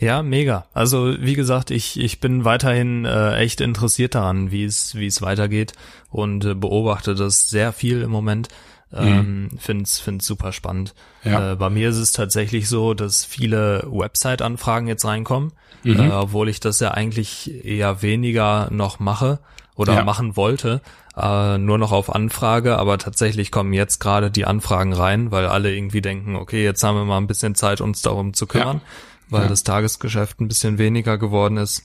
[0.00, 0.66] Ja, mega.
[0.72, 5.20] Also wie gesagt, ich, ich bin weiterhin äh, echt interessiert daran, wie es wie es
[5.20, 5.74] weitergeht
[6.08, 8.48] und äh, beobachte das sehr viel im Moment.
[8.92, 9.58] Ähm, mhm.
[9.58, 10.94] find's, find's super spannend.
[11.22, 11.52] Ja.
[11.52, 15.52] Äh, bei mir ist es tatsächlich so, dass viele Website-Anfragen jetzt reinkommen,
[15.84, 16.00] mhm.
[16.00, 19.38] äh, obwohl ich das ja eigentlich eher weniger noch mache
[19.76, 20.04] oder ja.
[20.04, 20.82] machen wollte,
[21.16, 25.72] äh, nur noch auf Anfrage, aber tatsächlich kommen jetzt gerade die Anfragen rein, weil alle
[25.74, 29.38] irgendwie denken, okay, jetzt haben wir mal ein bisschen Zeit, uns darum zu kümmern, ja.
[29.38, 31.84] weil das Tagesgeschäft ein bisschen weniger geworden ist.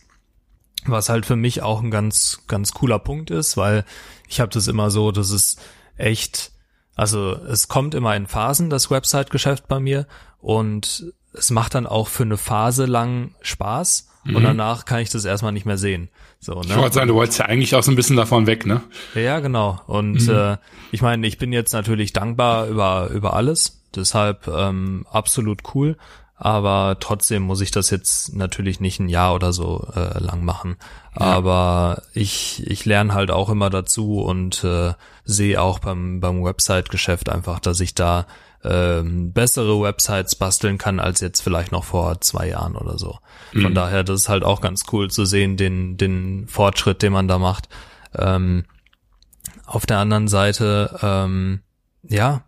[0.88, 3.86] Was halt für mich auch ein ganz, ganz cooler Punkt ist, weil
[4.28, 5.58] ich habe das immer so, dass es
[5.98, 6.52] echt
[6.96, 10.08] also es kommt immer in Phasen, das Website-Geschäft bei mir
[10.40, 14.36] und es macht dann auch für eine Phase lang Spaß mhm.
[14.38, 16.10] und danach kann ich das erstmal nicht mehr sehen.
[16.40, 16.68] So, ne?
[16.70, 18.82] Ich wollte sagen, du wolltest ja eigentlich auch so ein bisschen davon weg, ne?
[19.14, 19.82] Ja, genau.
[19.88, 20.34] Und mhm.
[20.34, 20.58] äh,
[20.92, 25.98] ich meine, ich bin jetzt natürlich dankbar über, über alles, deshalb ähm, absolut cool
[26.46, 30.78] aber trotzdem muss ich das jetzt natürlich nicht ein Jahr oder so äh, lang machen.
[31.20, 31.26] Ja.
[31.26, 34.94] Aber ich, ich lerne halt auch immer dazu und äh,
[35.24, 38.28] sehe auch beim, beim Website-Geschäft einfach, dass ich da
[38.64, 43.18] ähm, bessere Websites basteln kann als jetzt vielleicht noch vor zwei Jahren oder so.
[43.52, 43.74] Von mhm.
[43.74, 47.40] daher, das ist halt auch ganz cool zu sehen, den, den Fortschritt, den man da
[47.40, 47.70] macht.
[48.14, 48.66] Ähm,
[49.66, 51.62] auf der anderen Seite, ähm,
[52.04, 52.44] ja,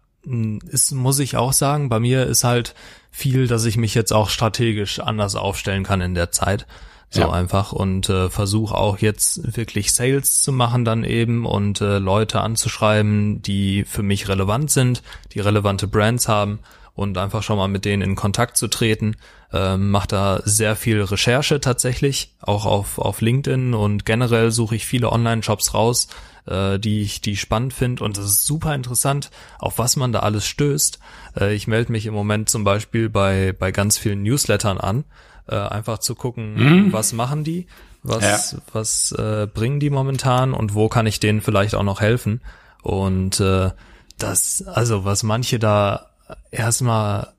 [0.69, 2.75] ist, muss ich auch sagen, bei mir ist halt
[3.17, 6.67] viel, dass ich mich jetzt auch strategisch anders aufstellen kann in der Zeit.
[7.09, 7.31] So ja.
[7.31, 12.41] einfach und äh, versuche auch jetzt wirklich Sales zu machen dann eben und äh, Leute
[12.41, 16.59] anzuschreiben, die für mich relevant sind, die relevante Brands haben
[16.95, 19.15] und einfach schon mal mit denen in Kontakt zu treten.
[19.53, 24.85] Ähm, mache da sehr viel Recherche tatsächlich, auch auf, auf LinkedIn und generell suche ich
[24.85, 26.09] viele Online-Shops raus,
[26.47, 29.29] äh, die ich die spannend finde und das ist super interessant,
[29.59, 30.99] auf was man da alles stößt.
[31.39, 35.03] Äh, ich melde mich im Moment zum Beispiel bei, bei ganz vielen Newslettern an,
[35.47, 36.93] äh, einfach zu gucken, mhm.
[36.93, 37.67] was machen die,
[38.03, 38.59] was, ja.
[38.71, 42.41] was äh, bringen die momentan und wo kann ich denen vielleicht auch noch helfen.
[42.81, 43.71] Und äh,
[44.17, 46.07] das, also was manche da
[46.51, 47.33] erstmal,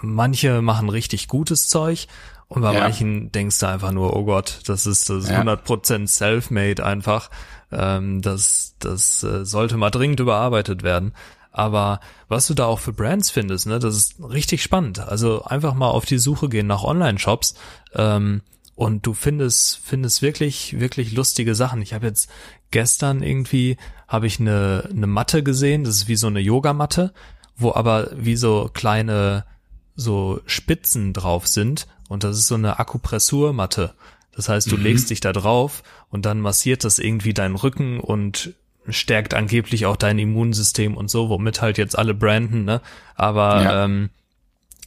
[0.00, 2.08] manche machen richtig gutes Zeug
[2.48, 2.80] und bei ja.
[2.80, 5.40] manchen denkst du einfach nur, oh Gott, das ist das ja.
[5.40, 7.30] 100% self-made einfach.
[7.72, 11.12] Ähm, das das äh, sollte mal dringend überarbeitet werden.
[11.50, 14.98] Aber was du da auch für Brands findest, ne, das ist richtig spannend.
[14.98, 17.54] Also einfach mal auf die Suche gehen nach Online-Shops
[17.94, 18.42] ähm,
[18.74, 21.80] und du findest findest wirklich wirklich lustige Sachen.
[21.80, 22.28] Ich habe jetzt
[22.72, 23.76] gestern irgendwie
[24.08, 27.14] habe ich eine eine Matte gesehen, das ist wie so eine Yogamatte,
[27.56, 29.44] wo aber wie so kleine
[29.94, 33.94] so Spitzen drauf sind und das ist so eine Akupressurmatte.
[34.36, 34.82] Das heißt, du mhm.
[34.82, 38.54] legst dich da drauf und dann massiert das irgendwie deinen Rücken und
[38.88, 42.80] stärkt angeblich auch dein Immunsystem und so, womit halt jetzt alle branden, ne?
[43.14, 43.84] Aber ja.
[43.84, 44.10] ähm,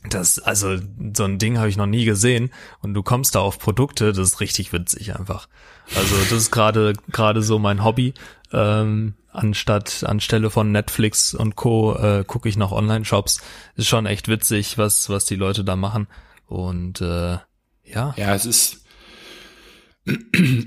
[0.10, 0.78] das, also
[1.16, 4.30] so ein Ding habe ich noch nie gesehen und du kommst da auf Produkte, das
[4.30, 5.48] ist richtig witzig einfach.
[5.96, 8.14] Also das ist gerade gerade so mein Hobby.
[8.54, 11.96] Ähm, anstatt anstelle von Netflix und Co.
[11.96, 13.42] Äh, gucke ich nach Online-Shops.
[13.76, 16.08] Ist schon echt witzig, was was die Leute da machen
[16.48, 17.38] und äh,
[17.84, 18.14] ja.
[18.18, 18.86] Ja, es ist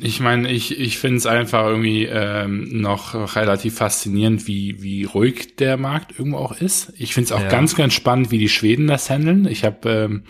[0.03, 5.57] ich meine, ich, ich finde es einfach irgendwie ähm, noch relativ faszinierend, wie, wie ruhig
[5.57, 6.93] der Markt irgendwo auch ist.
[6.99, 7.49] Ich finde es auch ja.
[7.49, 9.47] ganz, ganz spannend, wie die Schweden das handeln.
[9.47, 10.23] Ich habe ähm,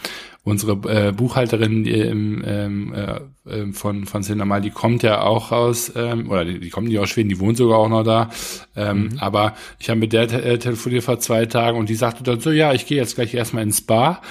[0.45, 5.93] unsere äh, Buchhalterin ähm, ähm äh, ähm, von, von Cinemal, die kommt ja auch aus,
[5.97, 8.31] ähm, oder die, die kommt nicht aus Schweden, die wohnt sogar auch noch da.
[8.77, 9.19] Ähm, mhm.
[9.19, 12.51] Aber ich habe mit der äh, telefoniert vor zwei Tagen und die sagte dann so,
[12.51, 14.23] ja, ich gehe jetzt gleich erstmal ins Spa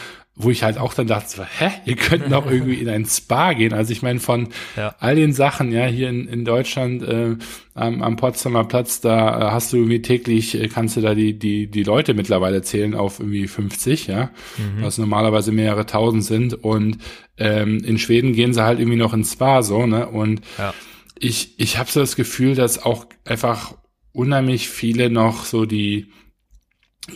[0.41, 3.51] wo ich halt auch dann dachte, so, hä, ihr könnt noch irgendwie in ein Spa
[3.51, 3.73] gehen.
[3.73, 4.95] Also ich meine, von ja.
[4.97, 7.35] all den Sachen, ja, hier in, in Deutschland äh,
[7.73, 11.37] am, am Potsdamer Platz, da äh, hast du irgendwie täglich, äh, kannst du da die,
[11.37, 14.81] die, die Leute mittlerweile zählen auf irgendwie 50, ja, mhm.
[14.81, 16.53] was normalerweise mehrere tausend sind.
[16.53, 16.99] Und
[17.37, 20.07] ähm, in Schweden gehen sie halt irgendwie noch ins Spa, so, ne?
[20.07, 20.73] Und ja.
[21.19, 23.75] ich, ich habe so das Gefühl, dass auch einfach
[24.13, 26.13] unheimlich viele noch so die,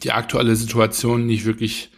[0.04, 1.90] die aktuelle Situation nicht wirklich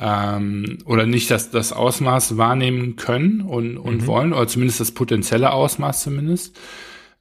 [0.00, 4.06] ähm, oder nicht das, das Ausmaß wahrnehmen können und, und mhm.
[4.06, 6.58] wollen, oder zumindest das potenzielle Ausmaß zumindest.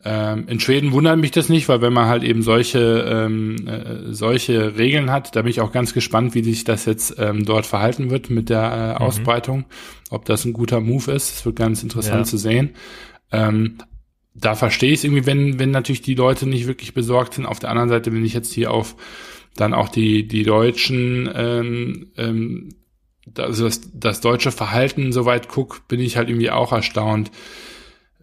[0.01, 4.13] Ähm, in Schweden wundert mich das nicht, weil wenn man halt eben solche, ähm, äh,
[4.13, 7.65] solche Regeln hat, da bin ich auch ganz gespannt, wie sich das jetzt ähm, dort
[7.65, 8.97] verhalten wird mit der äh, mhm.
[9.07, 9.65] Ausbreitung,
[10.09, 11.33] ob das ein guter Move ist.
[11.33, 12.23] Das wird ganz interessant ja.
[12.23, 12.69] zu sehen.
[13.33, 13.79] Ähm,
[14.33, 17.45] da verstehe ich es irgendwie, wenn, wenn natürlich die Leute nicht wirklich besorgt sind.
[17.45, 18.95] Auf der anderen Seite, wenn ich jetzt hier auf
[19.55, 22.69] dann auch die, die deutschen, ähm, ähm,
[23.37, 27.31] also das, das deutsche Verhalten soweit guck, bin ich halt irgendwie auch erstaunt.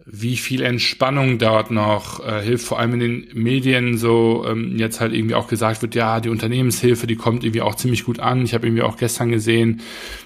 [0.09, 5.01] wie viel Entspannung dort noch äh, hilft, vor allem in den Medien so ähm, jetzt
[5.01, 8.45] halt irgendwie auch gesagt wird, ja, die Unternehmenshilfe, die kommt irgendwie auch ziemlich gut an.
[8.45, 9.81] Ich habe irgendwie auch gestern gesehen,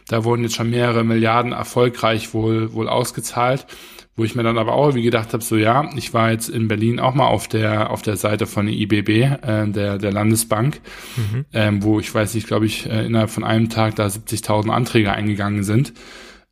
[0.08, 3.66] da wurden jetzt schon mehrere Milliarden erfolgreich wohl wohl ausgezahlt,
[4.16, 6.68] wo ich mir dann aber auch irgendwie gedacht habe, so ja, ich war jetzt in
[6.68, 10.82] Berlin auch mal auf der auf der Seite von der IBB, äh, der der Landesbank,
[11.16, 11.46] mhm.
[11.54, 15.12] ähm, wo ich weiß nicht, glaube ich, äh, innerhalb von einem Tag da 70.000 Anträge
[15.12, 15.94] eingegangen sind.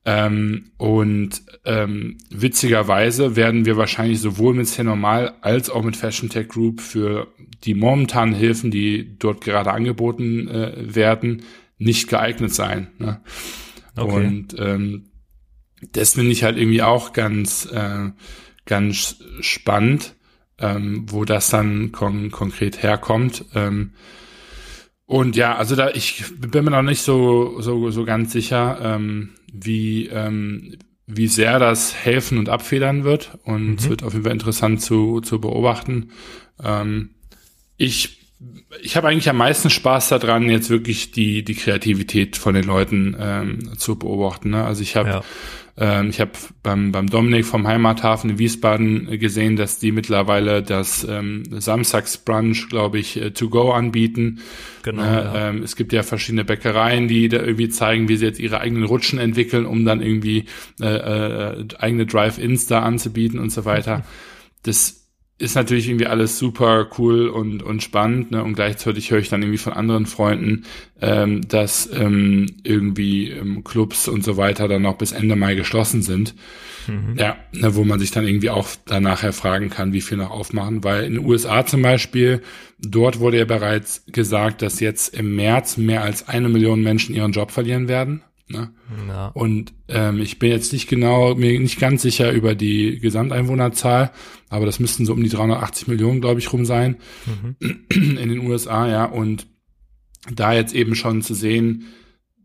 [0.06, 6.30] Ähm, und ähm, witzigerweise werden wir wahrscheinlich sowohl mit C Normal als auch mit Fashion
[6.30, 7.28] Tech Group für
[7.66, 11.44] die momentanen Hilfen, die dort gerade angeboten äh, werden,
[11.78, 12.88] nicht geeignet sein.
[12.98, 13.22] Ne?
[13.96, 14.16] Okay.
[14.16, 15.09] Und ähm,
[15.92, 18.12] das finde ich halt irgendwie auch ganz, äh,
[18.66, 20.16] ganz spannend,
[20.60, 23.46] ähm, wo das dann kon konkret herkommt.
[23.56, 23.92] Ähm,
[25.06, 29.32] und ja, also da ich bin mir noch nicht so so so ganz sicher, ähm,
[29.52, 30.78] wie ähm,
[31.08, 33.40] wie sehr das helfen und abfedern wird.
[33.44, 33.76] Und mhm.
[33.80, 36.12] es wird auf jeden Fall interessant zu zu beobachten.
[36.64, 37.16] Ähm,
[37.78, 38.20] ich
[38.84, 43.16] ich habe eigentlich am meisten Spaß daran, jetzt wirklich die die Kreativität von den Leuten
[43.20, 44.52] ähm, zu beobachten.
[44.52, 44.64] Ne?
[44.64, 45.24] Also ich habe ja
[45.80, 51.08] ähm, ich habe beim, beim Dominik vom Heimathafen in Wiesbaden gesehen, dass die mittlerweile das
[51.10, 54.40] ähm, Samstagsbrunch, glaube ich, äh, to go anbieten.
[54.84, 55.04] Genau.
[55.04, 55.50] Äh, ja.
[55.50, 58.84] ähm, es gibt ja verschiedene Bäckereien, die da irgendwie zeigen, wie sie jetzt ihre eigenen
[58.84, 60.46] Rutschen entwickeln, um dann irgendwie
[60.82, 64.04] äh, äh, eigene Drive-ins da anzubieten und so weiter.
[64.64, 64.99] Das
[65.40, 68.44] ist natürlich irgendwie alles super cool und, und spannend, ne?
[68.44, 70.66] Und gleichzeitig höre ich dann irgendwie von anderen Freunden,
[71.02, 76.02] ähm, dass ähm, irgendwie ähm, Clubs und so weiter dann noch bis Ende Mai geschlossen
[76.02, 76.36] sind.
[76.88, 77.16] Mhm.
[77.18, 80.84] Ja, ne, wo man sich dann irgendwie auch danach fragen kann, wie viel noch aufmachen,
[80.84, 82.42] weil in den USA zum Beispiel,
[82.80, 87.32] dort wurde ja bereits gesagt, dass jetzt im März mehr als eine Million Menschen ihren
[87.32, 88.24] Job verlieren werden.
[88.50, 88.72] Ne?
[89.08, 89.28] Ja.
[89.28, 94.12] Und ähm, ich bin jetzt nicht genau, mir nicht ganz sicher über die Gesamteinwohnerzahl,
[94.50, 97.56] aber das müssten so um die 380 Millionen, glaube ich, rum sein mhm.
[98.18, 99.06] in den USA, ja.
[99.06, 99.48] Und
[100.34, 101.86] da jetzt eben schon zu sehen,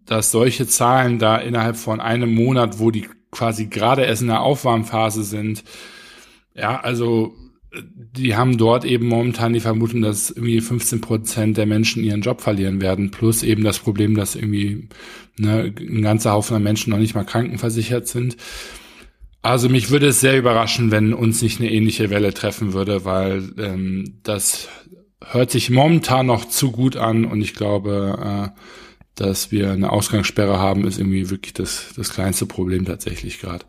[0.04, 4.42] dass solche Zahlen da innerhalb von einem Monat, wo die quasi gerade erst in der
[4.42, 5.64] Aufwärmphase sind,
[6.54, 7.34] ja, also
[7.82, 12.40] die haben dort eben momentan die Vermutung, dass irgendwie 15 Prozent der Menschen ihren Job
[12.40, 14.88] verlieren werden, plus eben das Problem, dass irgendwie
[15.36, 18.36] ne, ein ganzer Haufen an Menschen noch nicht mal krankenversichert sind.
[19.42, 23.52] Also mich würde es sehr überraschen, wenn uns nicht eine ähnliche Welle treffen würde, weil
[23.58, 24.68] ähm, das
[25.22, 28.60] hört sich momentan noch zu gut an und ich glaube, äh,
[29.14, 33.64] dass wir eine Ausgangssperre haben, ist irgendwie wirklich das, das kleinste Problem tatsächlich gerade.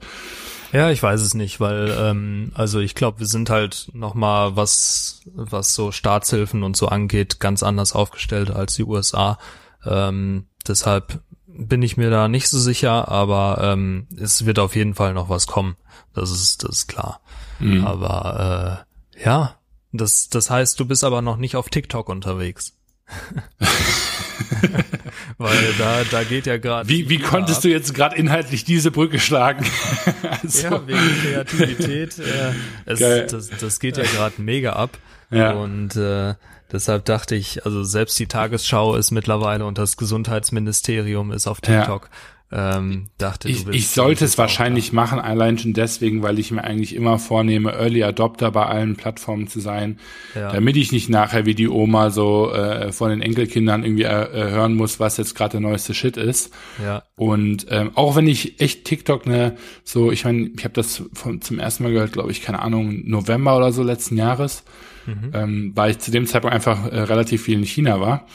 [0.72, 4.55] Ja, ich weiß es nicht, weil ähm, also ich glaube, wir sind halt noch mal
[4.55, 9.38] was was so Staatshilfen und so angeht ganz anders aufgestellt als die USA.
[9.86, 14.95] Ähm, deshalb bin ich mir da nicht so sicher, aber ähm, es wird auf jeden
[14.95, 15.78] Fall noch was kommen.
[16.13, 17.22] Das ist das ist klar.
[17.59, 17.86] Mhm.
[17.86, 18.86] Aber
[19.16, 19.55] äh, ja,
[19.91, 22.74] das das heißt, du bist aber noch nicht auf TikTok unterwegs.
[25.37, 26.87] Weil da, da geht ja gerade.
[26.89, 27.63] Wie, wie konntest ab.
[27.63, 29.65] du jetzt gerade inhaltlich diese Brücke schlagen?
[30.41, 30.67] also.
[30.67, 32.15] Ja, wegen Kreativität.
[32.25, 32.53] Äh,
[32.85, 34.97] es, das, das geht ja gerade mega ab.
[35.31, 35.51] Ja.
[35.51, 36.35] Und äh,
[36.71, 42.03] deshalb dachte ich, also selbst die Tagesschau ist mittlerweile und das Gesundheitsministerium ist auf TikTok.
[42.11, 42.17] Ja
[42.51, 44.95] ähm, dachte, ich, ich sollte es wahrscheinlich da.
[44.95, 49.47] machen, allein schon deswegen, weil ich mir eigentlich immer vornehme, Early Adopter bei allen Plattformen
[49.47, 49.99] zu sein,
[50.35, 50.51] ja.
[50.51, 54.51] damit ich nicht nachher wie die Oma so äh, von den Enkelkindern irgendwie äh, äh
[54.51, 56.53] hören muss, was jetzt gerade der neueste Shit ist.
[56.83, 57.03] Ja.
[57.15, 61.41] Und ähm, auch wenn ich echt TikTok ne, so, ich meine, ich habe das von,
[61.41, 64.63] zum ersten Mal gehört, glaube ich, keine Ahnung, November oder so letzten Jahres,
[65.07, 65.31] mhm.
[65.33, 68.27] ähm, weil ich zu dem Zeitpunkt einfach äh, relativ viel in China war.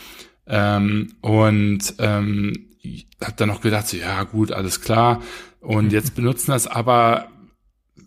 [0.48, 2.69] Ähm, und ähm,
[3.22, 5.22] habe dann noch gedacht, so, ja gut, alles klar.
[5.60, 5.90] Und mhm.
[5.90, 7.28] jetzt benutzen das aber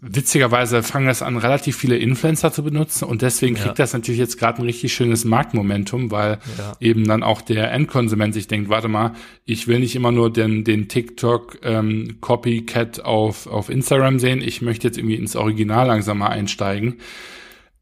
[0.05, 3.83] witzigerweise fangen das an, relativ viele Influencer zu benutzen und deswegen kriegt ja.
[3.83, 6.73] das natürlich jetzt gerade ein richtig schönes Marktmomentum, weil ja.
[6.81, 9.13] eben dann auch der Endkonsument sich denkt, warte mal,
[9.45, 14.61] ich will nicht immer nur den, den TikTok ähm, Copycat auf, auf Instagram sehen, ich
[14.61, 16.97] möchte jetzt irgendwie ins Original langsam mal einsteigen.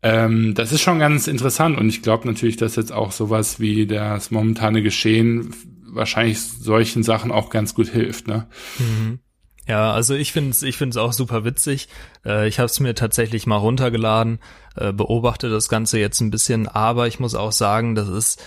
[0.04, 3.88] Ähm, das ist schon ganz interessant und ich glaube natürlich, dass jetzt auch sowas wie
[3.88, 5.54] das momentane Geschehen
[5.94, 8.28] wahrscheinlich solchen Sachen auch ganz gut hilft.
[8.28, 8.48] Ne?
[8.80, 9.20] Mhm.
[9.68, 11.88] Ja, also ich finde es ich find's auch super witzig.
[12.26, 14.40] Äh, ich habe es mir tatsächlich mal runtergeladen,
[14.76, 18.42] äh, beobachte das Ganze jetzt ein bisschen, aber ich muss auch sagen, das ist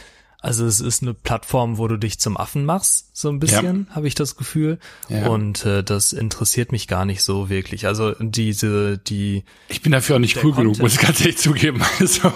[0.45, 3.95] also es ist eine Plattform, wo du dich zum Affen machst, so ein bisschen, ja.
[3.97, 4.79] habe ich das Gefühl.
[5.09, 5.29] Ja.
[5.29, 7.87] Und äh, das interessiert mich gar nicht so wirklich.
[7.87, 9.45] Also diese, die.
[9.69, 11.81] Ich bin dafür auch nicht cool Content, genug, muss ich ganz ehrlich zugeben.
[11.99, 12.31] Also.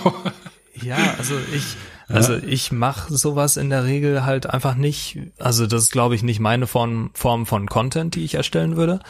[0.80, 1.76] Ja, also ich,
[2.08, 2.40] also ja.
[2.46, 5.18] ich mache sowas in der Regel halt einfach nicht.
[5.38, 9.00] Also das ist, glaube ich, nicht meine Form, Form von Content, die ich erstellen würde.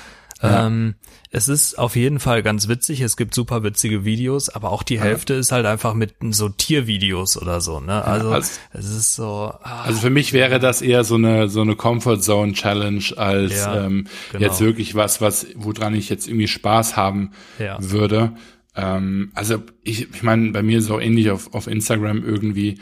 [0.43, 0.67] Ja.
[0.67, 0.95] Ähm,
[1.31, 3.01] es ist auf jeden Fall ganz witzig.
[3.01, 5.41] Es gibt super witzige Videos, aber auch die Hälfte ja.
[5.41, 7.81] ist halt einfach mit so Tiervideos oder so.
[7.81, 8.05] Ne?
[8.05, 9.53] Also, ja, also es ist so.
[9.63, 13.67] Ah, also für mich wäre das eher so eine so eine Comfort Zone Challenge als
[13.67, 14.45] ähm, genau.
[14.45, 17.33] jetzt wirklich was, was woran ich jetzt irgendwie Spaß haben
[17.79, 18.33] würde.
[18.79, 22.79] Ähm, also ich, ich meine, bei mir ist auch ähnlich auf auf Instagram irgendwie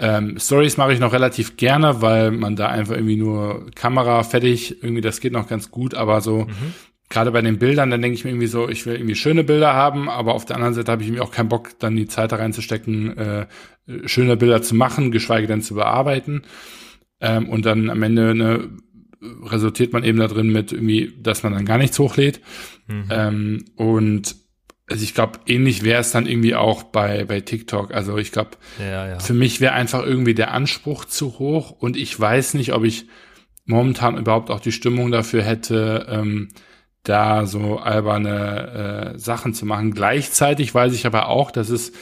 [0.00, 4.82] ähm, Stories mache ich noch relativ gerne, weil man da einfach irgendwie nur Kamera fertig,
[4.82, 6.74] irgendwie das geht noch ganz gut, aber so mhm.
[7.10, 9.74] gerade bei den Bildern, dann denke ich mir irgendwie so, ich will irgendwie schöne Bilder
[9.74, 12.32] haben, aber auf der anderen Seite habe ich irgendwie auch keinen Bock, dann die Zeit
[12.32, 13.46] da reinzustecken, äh,
[14.06, 16.42] schöne Bilder zu machen, geschweige denn zu bearbeiten.
[17.20, 18.70] Ähm, und dann am Ende ne,
[19.20, 22.40] resultiert man eben da drin mit irgendwie, dass man dann gar nichts hochlädt.
[22.86, 23.04] Mhm.
[23.10, 24.34] Ähm, und
[24.90, 27.94] also ich glaube, ähnlich wäre es dann irgendwie auch bei, bei TikTok.
[27.94, 29.18] Also ich glaube, ja, ja.
[29.20, 33.06] für mich wäre einfach irgendwie der Anspruch zu hoch und ich weiß nicht, ob ich
[33.64, 36.48] momentan überhaupt auch die Stimmung dafür hätte, ähm,
[37.04, 39.94] da so alberne äh, Sachen zu machen.
[39.94, 41.92] Gleichzeitig weiß ich aber auch, dass es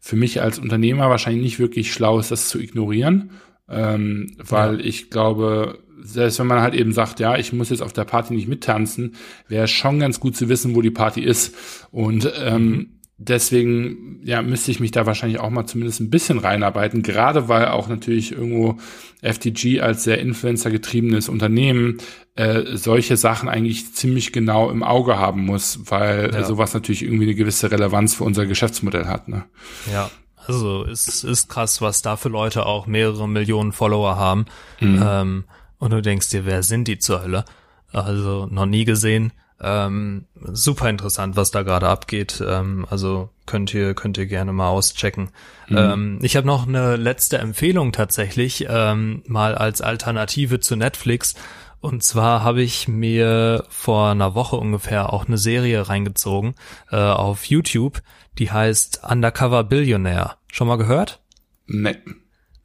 [0.00, 3.30] für mich als Unternehmer wahrscheinlich nicht wirklich schlau ist, das zu ignorieren,
[3.68, 4.86] ähm, weil ja.
[4.86, 8.34] ich glaube, selbst wenn man halt eben sagt, ja, ich muss jetzt auf der Party
[8.34, 9.16] nicht mittanzen,
[9.48, 11.54] wäre schon ganz gut zu wissen, wo die Party ist.
[11.90, 12.86] Und ähm, mhm.
[13.18, 17.66] deswegen, ja, müsste ich mich da wahrscheinlich auch mal zumindest ein bisschen reinarbeiten, gerade weil
[17.68, 18.78] auch natürlich irgendwo
[19.22, 21.98] FTG als sehr Influencer-getriebenes Unternehmen
[22.36, 26.44] äh, solche Sachen eigentlich ziemlich genau im Auge haben muss, weil ja.
[26.44, 29.28] sowas natürlich irgendwie eine gewisse Relevanz für unser Geschäftsmodell hat.
[29.28, 29.44] Ne?
[29.92, 30.10] Ja,
[30.48, 34.46] also es ist krass, was da für Leute auch mehrere Millionen Follower haben.
[34.80, 35.04] Mhm.
[35.04, 35.44] Ähm,
[35.78, 37.44] und du denkst dir, wer sind die zur Hölle?
[37.92, 39.32] Also noch nie gesehen.
[39.60, 42.42] Ähm, super interessant, was da gerade abgeht.
[42.46, 45.30] Ähm, also könnt ihr könnt ihr gerne mal auschecken.
[45.68, 45.76] Mhm.
[45.76, 51.34] Ähm, ich habe noch eine letzte Empfehlung tatsächlich ähm, mal als Alternative zu Netflix.
[51.80, 56.54] Und zwar habe ich mir vor einer Woche ungefähr auch eine Serie reingezogen
[56.90, 58.02] äh, auf YouTube,
[58.38, 60.36] die heißt Undercover Billionaire.
[60.52, 61.20] Schon mal gehört?
[61.66, 61.96] Nee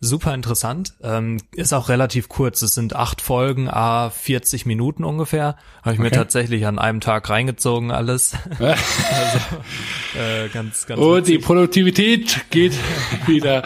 [0.03, 0.93] super interessant.
[1.01, 2.61] Ähm, ist auch relativ kurz.
[2.61, 5.55] Es sind acht Folgen, a 40 Minuten ungefähr.
[5.81, 6.09] Habe ich okay.
[6.09, 8.33] mir tatsächlich an einem Tag reingezogen alles.
[8.59, 8.79] also,
[10.19, 10.99] äh, ganz, ganz.
[10.99, 11.37] Und witzig.
[11.37, 12.73] die Produktivität geht
[13.27, 13.63] wieder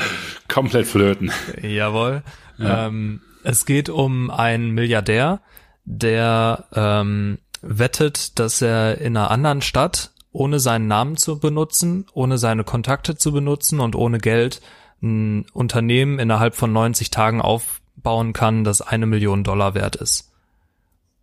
[0.48, 1.32] komplett flöten.
[1.62, 2.24] Jawohl.
[2.58, 2.88] Ja.
[2.88, 5.42] Ähm, es geht um einen Milliardär,
[5.86, 12.38] der ähm, wettet, dass er in einer anderen Stadt ohne seinen Namen zu benutzen, ohne
[12.38, 14.62] seine Kontakte zu benutzen und ohne Geld
[15.02, 20.32] ein Unternehmen innerhalb von 90 Tagen aufbauen kann, das eine Million Dollar wert ist.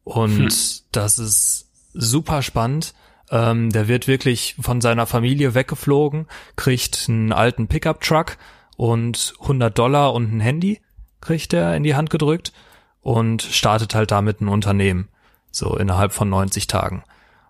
[0.05, 0.49] Und hm.
[0.93, 2.95] das ist super spannend.
[3.31, 8.37] Ähm, der wird wirklich von seiner Familie weggeflogen, kriegt einen alten Pickup-Truck
[8.77, 10.81] und 100 Dollar und ein Handy
[11.21, 12.53] kriegt er in die Hand gedrückt
[13.01, 15.09] und startet halt damit ein Unternehmen.
[15.51, 17.05] So innerhalb von 90 Tagen.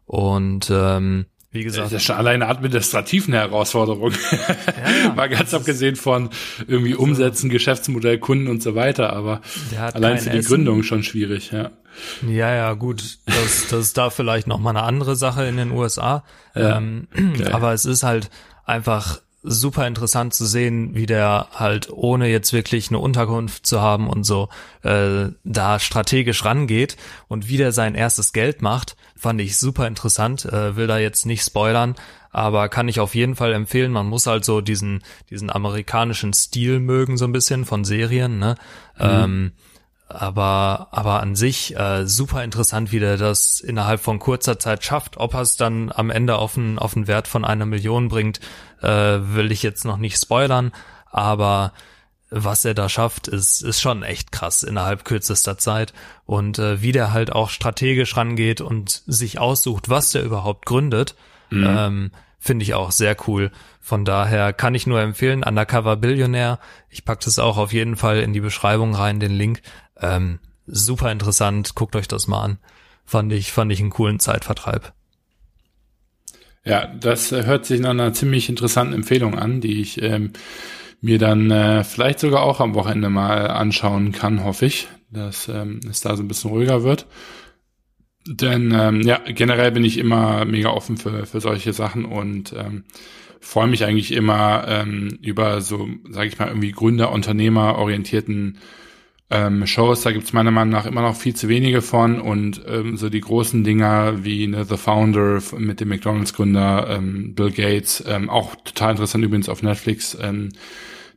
[0.07, 1.87] Und ähm, wie gesagt.
[1.87, 4.11] Das ist schon alleine administrativ eine Herausforderung.
[4.11, 4.39] Ja,
[5.05, 5.13] ja.
[5.15, 6.31] Mal ganz abgesehen von
[6.67, 9.41] irgendwie Umsetzen, Geschäftsmodell, Kunden und so weiter, aber
[9.93, 10.49] allein für die Essen.
[10.49, 11.71] Gründung schon schwierig, ja.
[12.29, 13.19] Ja, ja, gut.
[13.27, 16.25] Das, das ist da vielleicht noch mal eine andere Sache in den USA.
[16.57, 17.53] Ja, ähm, okay.
[17.53, 18.31] Aber es ist halt
[18.65, 24.09] einfach super interessant zu sehen, wie der halt ohne jetzt wirklich eine Unterkunft zu haben
[24.09, 24.49] und so
[24.82, 26.97] äh, da strategisch rangeht
[27.28, 30.47] und wie der sein erstes Geld macht, fand ich super interessant.
[30.47, 31.95] Äh, will da jetzt nicht spoilern,
[32.30, 33.92] aber kann ich auf jeden Fall empfehlen.
[33.92, 38.57] Man muss halt so diesen diesen amerikanischen Stil mögen so ein bisschen von Serien, ne?
[38.97, 39.05] Mhm.
[39.05, 39.53] Ähm,
[40.09, 45.17] aber aber an sich äh, super interessant, wie der das innerhalb von kurzer Zeit schafft.
[45.17, 48.41] Ob er es dann am Ende auf einen auf einen Wert von einer Million bringt,
[48.83, 50.73] äh, will ich jetzt noch nicht spoilern.
[51.11, 51.73] Aber
[52.31, 55.95] was er da schafft, ist ist schon echt krass innerhalb kürzester Zeit
[56.27, 61.15] und äh, wie der halt auch strategisch rangeht und sich aussucht, was der überhaupt gründet.
[61.51, 61.67] Mhm.
[61.67, 62.11] Ähm,
[62.45, 63.51] Finde ich auch sehr cool.
[63.81, 66.59] Von daher kann ich nur empfehlen, Undercover Billionaire.
[66.91, 69.63] Ich pack das auch auf jeden Fall in die Beschreibung rein, den Link.
[70.01, 72.59] Ähm, super interessant, guckt euch das mal an.
[73.05, 74.92] Fand ich, fand ich einen coolen Zeitvertreib.
[76.64, 80.32] Ja, das äh, hört sich nach einer ziemlich interessanten Empfehlung an, die ich ähm,
[81.01, 85.80] mir dann äh, vielleicht sogar auch am Wochenende mal anschauen kann, hoffe ich, dass ähm,
[85.88, 87.07] es da so ein bisschen ruhiger wird.
[88.26, 92.84] Denn ähm, ja, generell bin ich immer mega offen für, für solche Sachen und ähm,
[93.40, 98.59] freue mich eigentlich immer ähm, über so, sage ich mal, irgendwie Gründer, Unternehmer orientierten
[99.35, 102.97] ähm, Shows, da gibt's meiner Meinung nach immer noch viel zu wenige von und ähm,
[102.97, 108.30] so die großen Dinger wie ne, The Founder mit dem McDonalds-Gründer ähm, Bill Gates, ähm,
[108.30, 110.51] auch total interessant übrigens auf Netflix, ähm,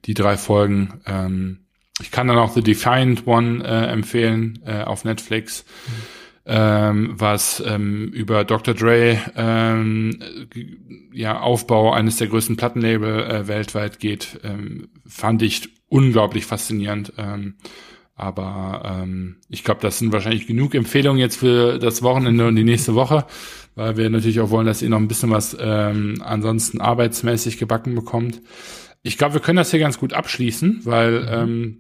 [0.05, 0.99] die drei Folgen.
[1.05, 1.59] Ähm,
[2.01, 5.63] ich kann dann auch The Defiant One äh, empfehlen äh, auf Netflix.
[5.87, 5.93] Mhm.
[6.49, 8.73] ähm, was ähm, über Dr.
[8.73, 10.19] Dre ähm,
[11.11, 17.13] ja Aufbau eines der größten Plattenlabel äh, weltweit geht, ähm, fand ich unglaublich faszinierend.
[17.17, 17.55] Ähm,
[18.17, 22.63] aber ähm, ich glaube, das sind wahrscheinlich genug Empfehlungen jetzt für das Wochenende und die
[22.63, 23.25] nächste Woche,
[23.75, 27.93] weil wir natürlich auch wollen, dass ihr noch ein bisschen was ähm, ansonsten arbeitsmäßig gebacken
[27.93, 28.41] bekommt.
[29.03, 31.27] Ich glaube, wir können das hier ganz gut abschließen, weil mhm.
[31.29, 31.77] ähm,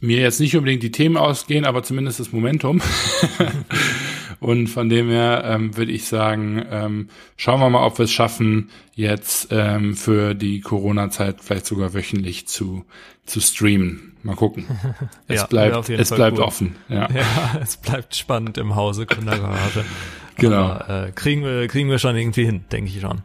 [0.00, 2.82] mir jetzt nicht unbedingt die Themen ausgehen, aber zumindest das Momentum.
[4.40, 8.12] Und von dem her ähm, würde ich sagen, ähm, schauen wir mal, ob wir es
[8.12, 12.84] schaffen, jetzt ähm, für die Corona-Zeit vielleicht sogar wöchentlich zu,
[13.24, 14.13] zu streamen.
[14.24, 14.64] Mal gucken.
[15.28, 16.44] Es ja, bleibt, es Fall bleibt cool.
[16.44, 16.76] offen.
[16.88, 17.08] Ja.
[17.14, 19.84] ja, es bleibt spannend im Hause Kundergarage.
[20.36, 20.64] genau.
[20.64, 23.20] Aber, äh, kriegen wir, kriegen wir schon irgendwie hin, denke ich schon.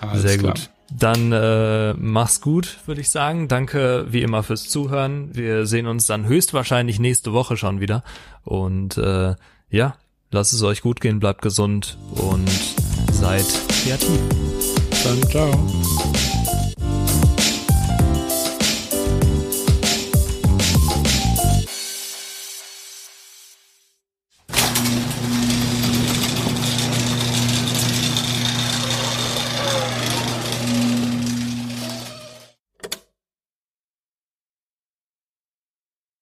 [0.00, 0.54] Alles Sehr klar.
[0.54, 0.70] gut.
[0.96, 3.48] Dann äh, mach's gut, würde ich sagen.
[3.48, 5.34] Danke wie immer fürs Zuhören.
[5.34, 8.04] Wir sehen uns dann höchstwahrscheinlich nächste Woche schon wieder.
[8.44, 9.34] Und äh,
[9.70, 9.96] ja,
[10.30, 12.48] lasst es euch gut gehen, bleibt gesund und
[13.12, 14.20] seid kreativ.
[15.02, 16.33] Dann ciao.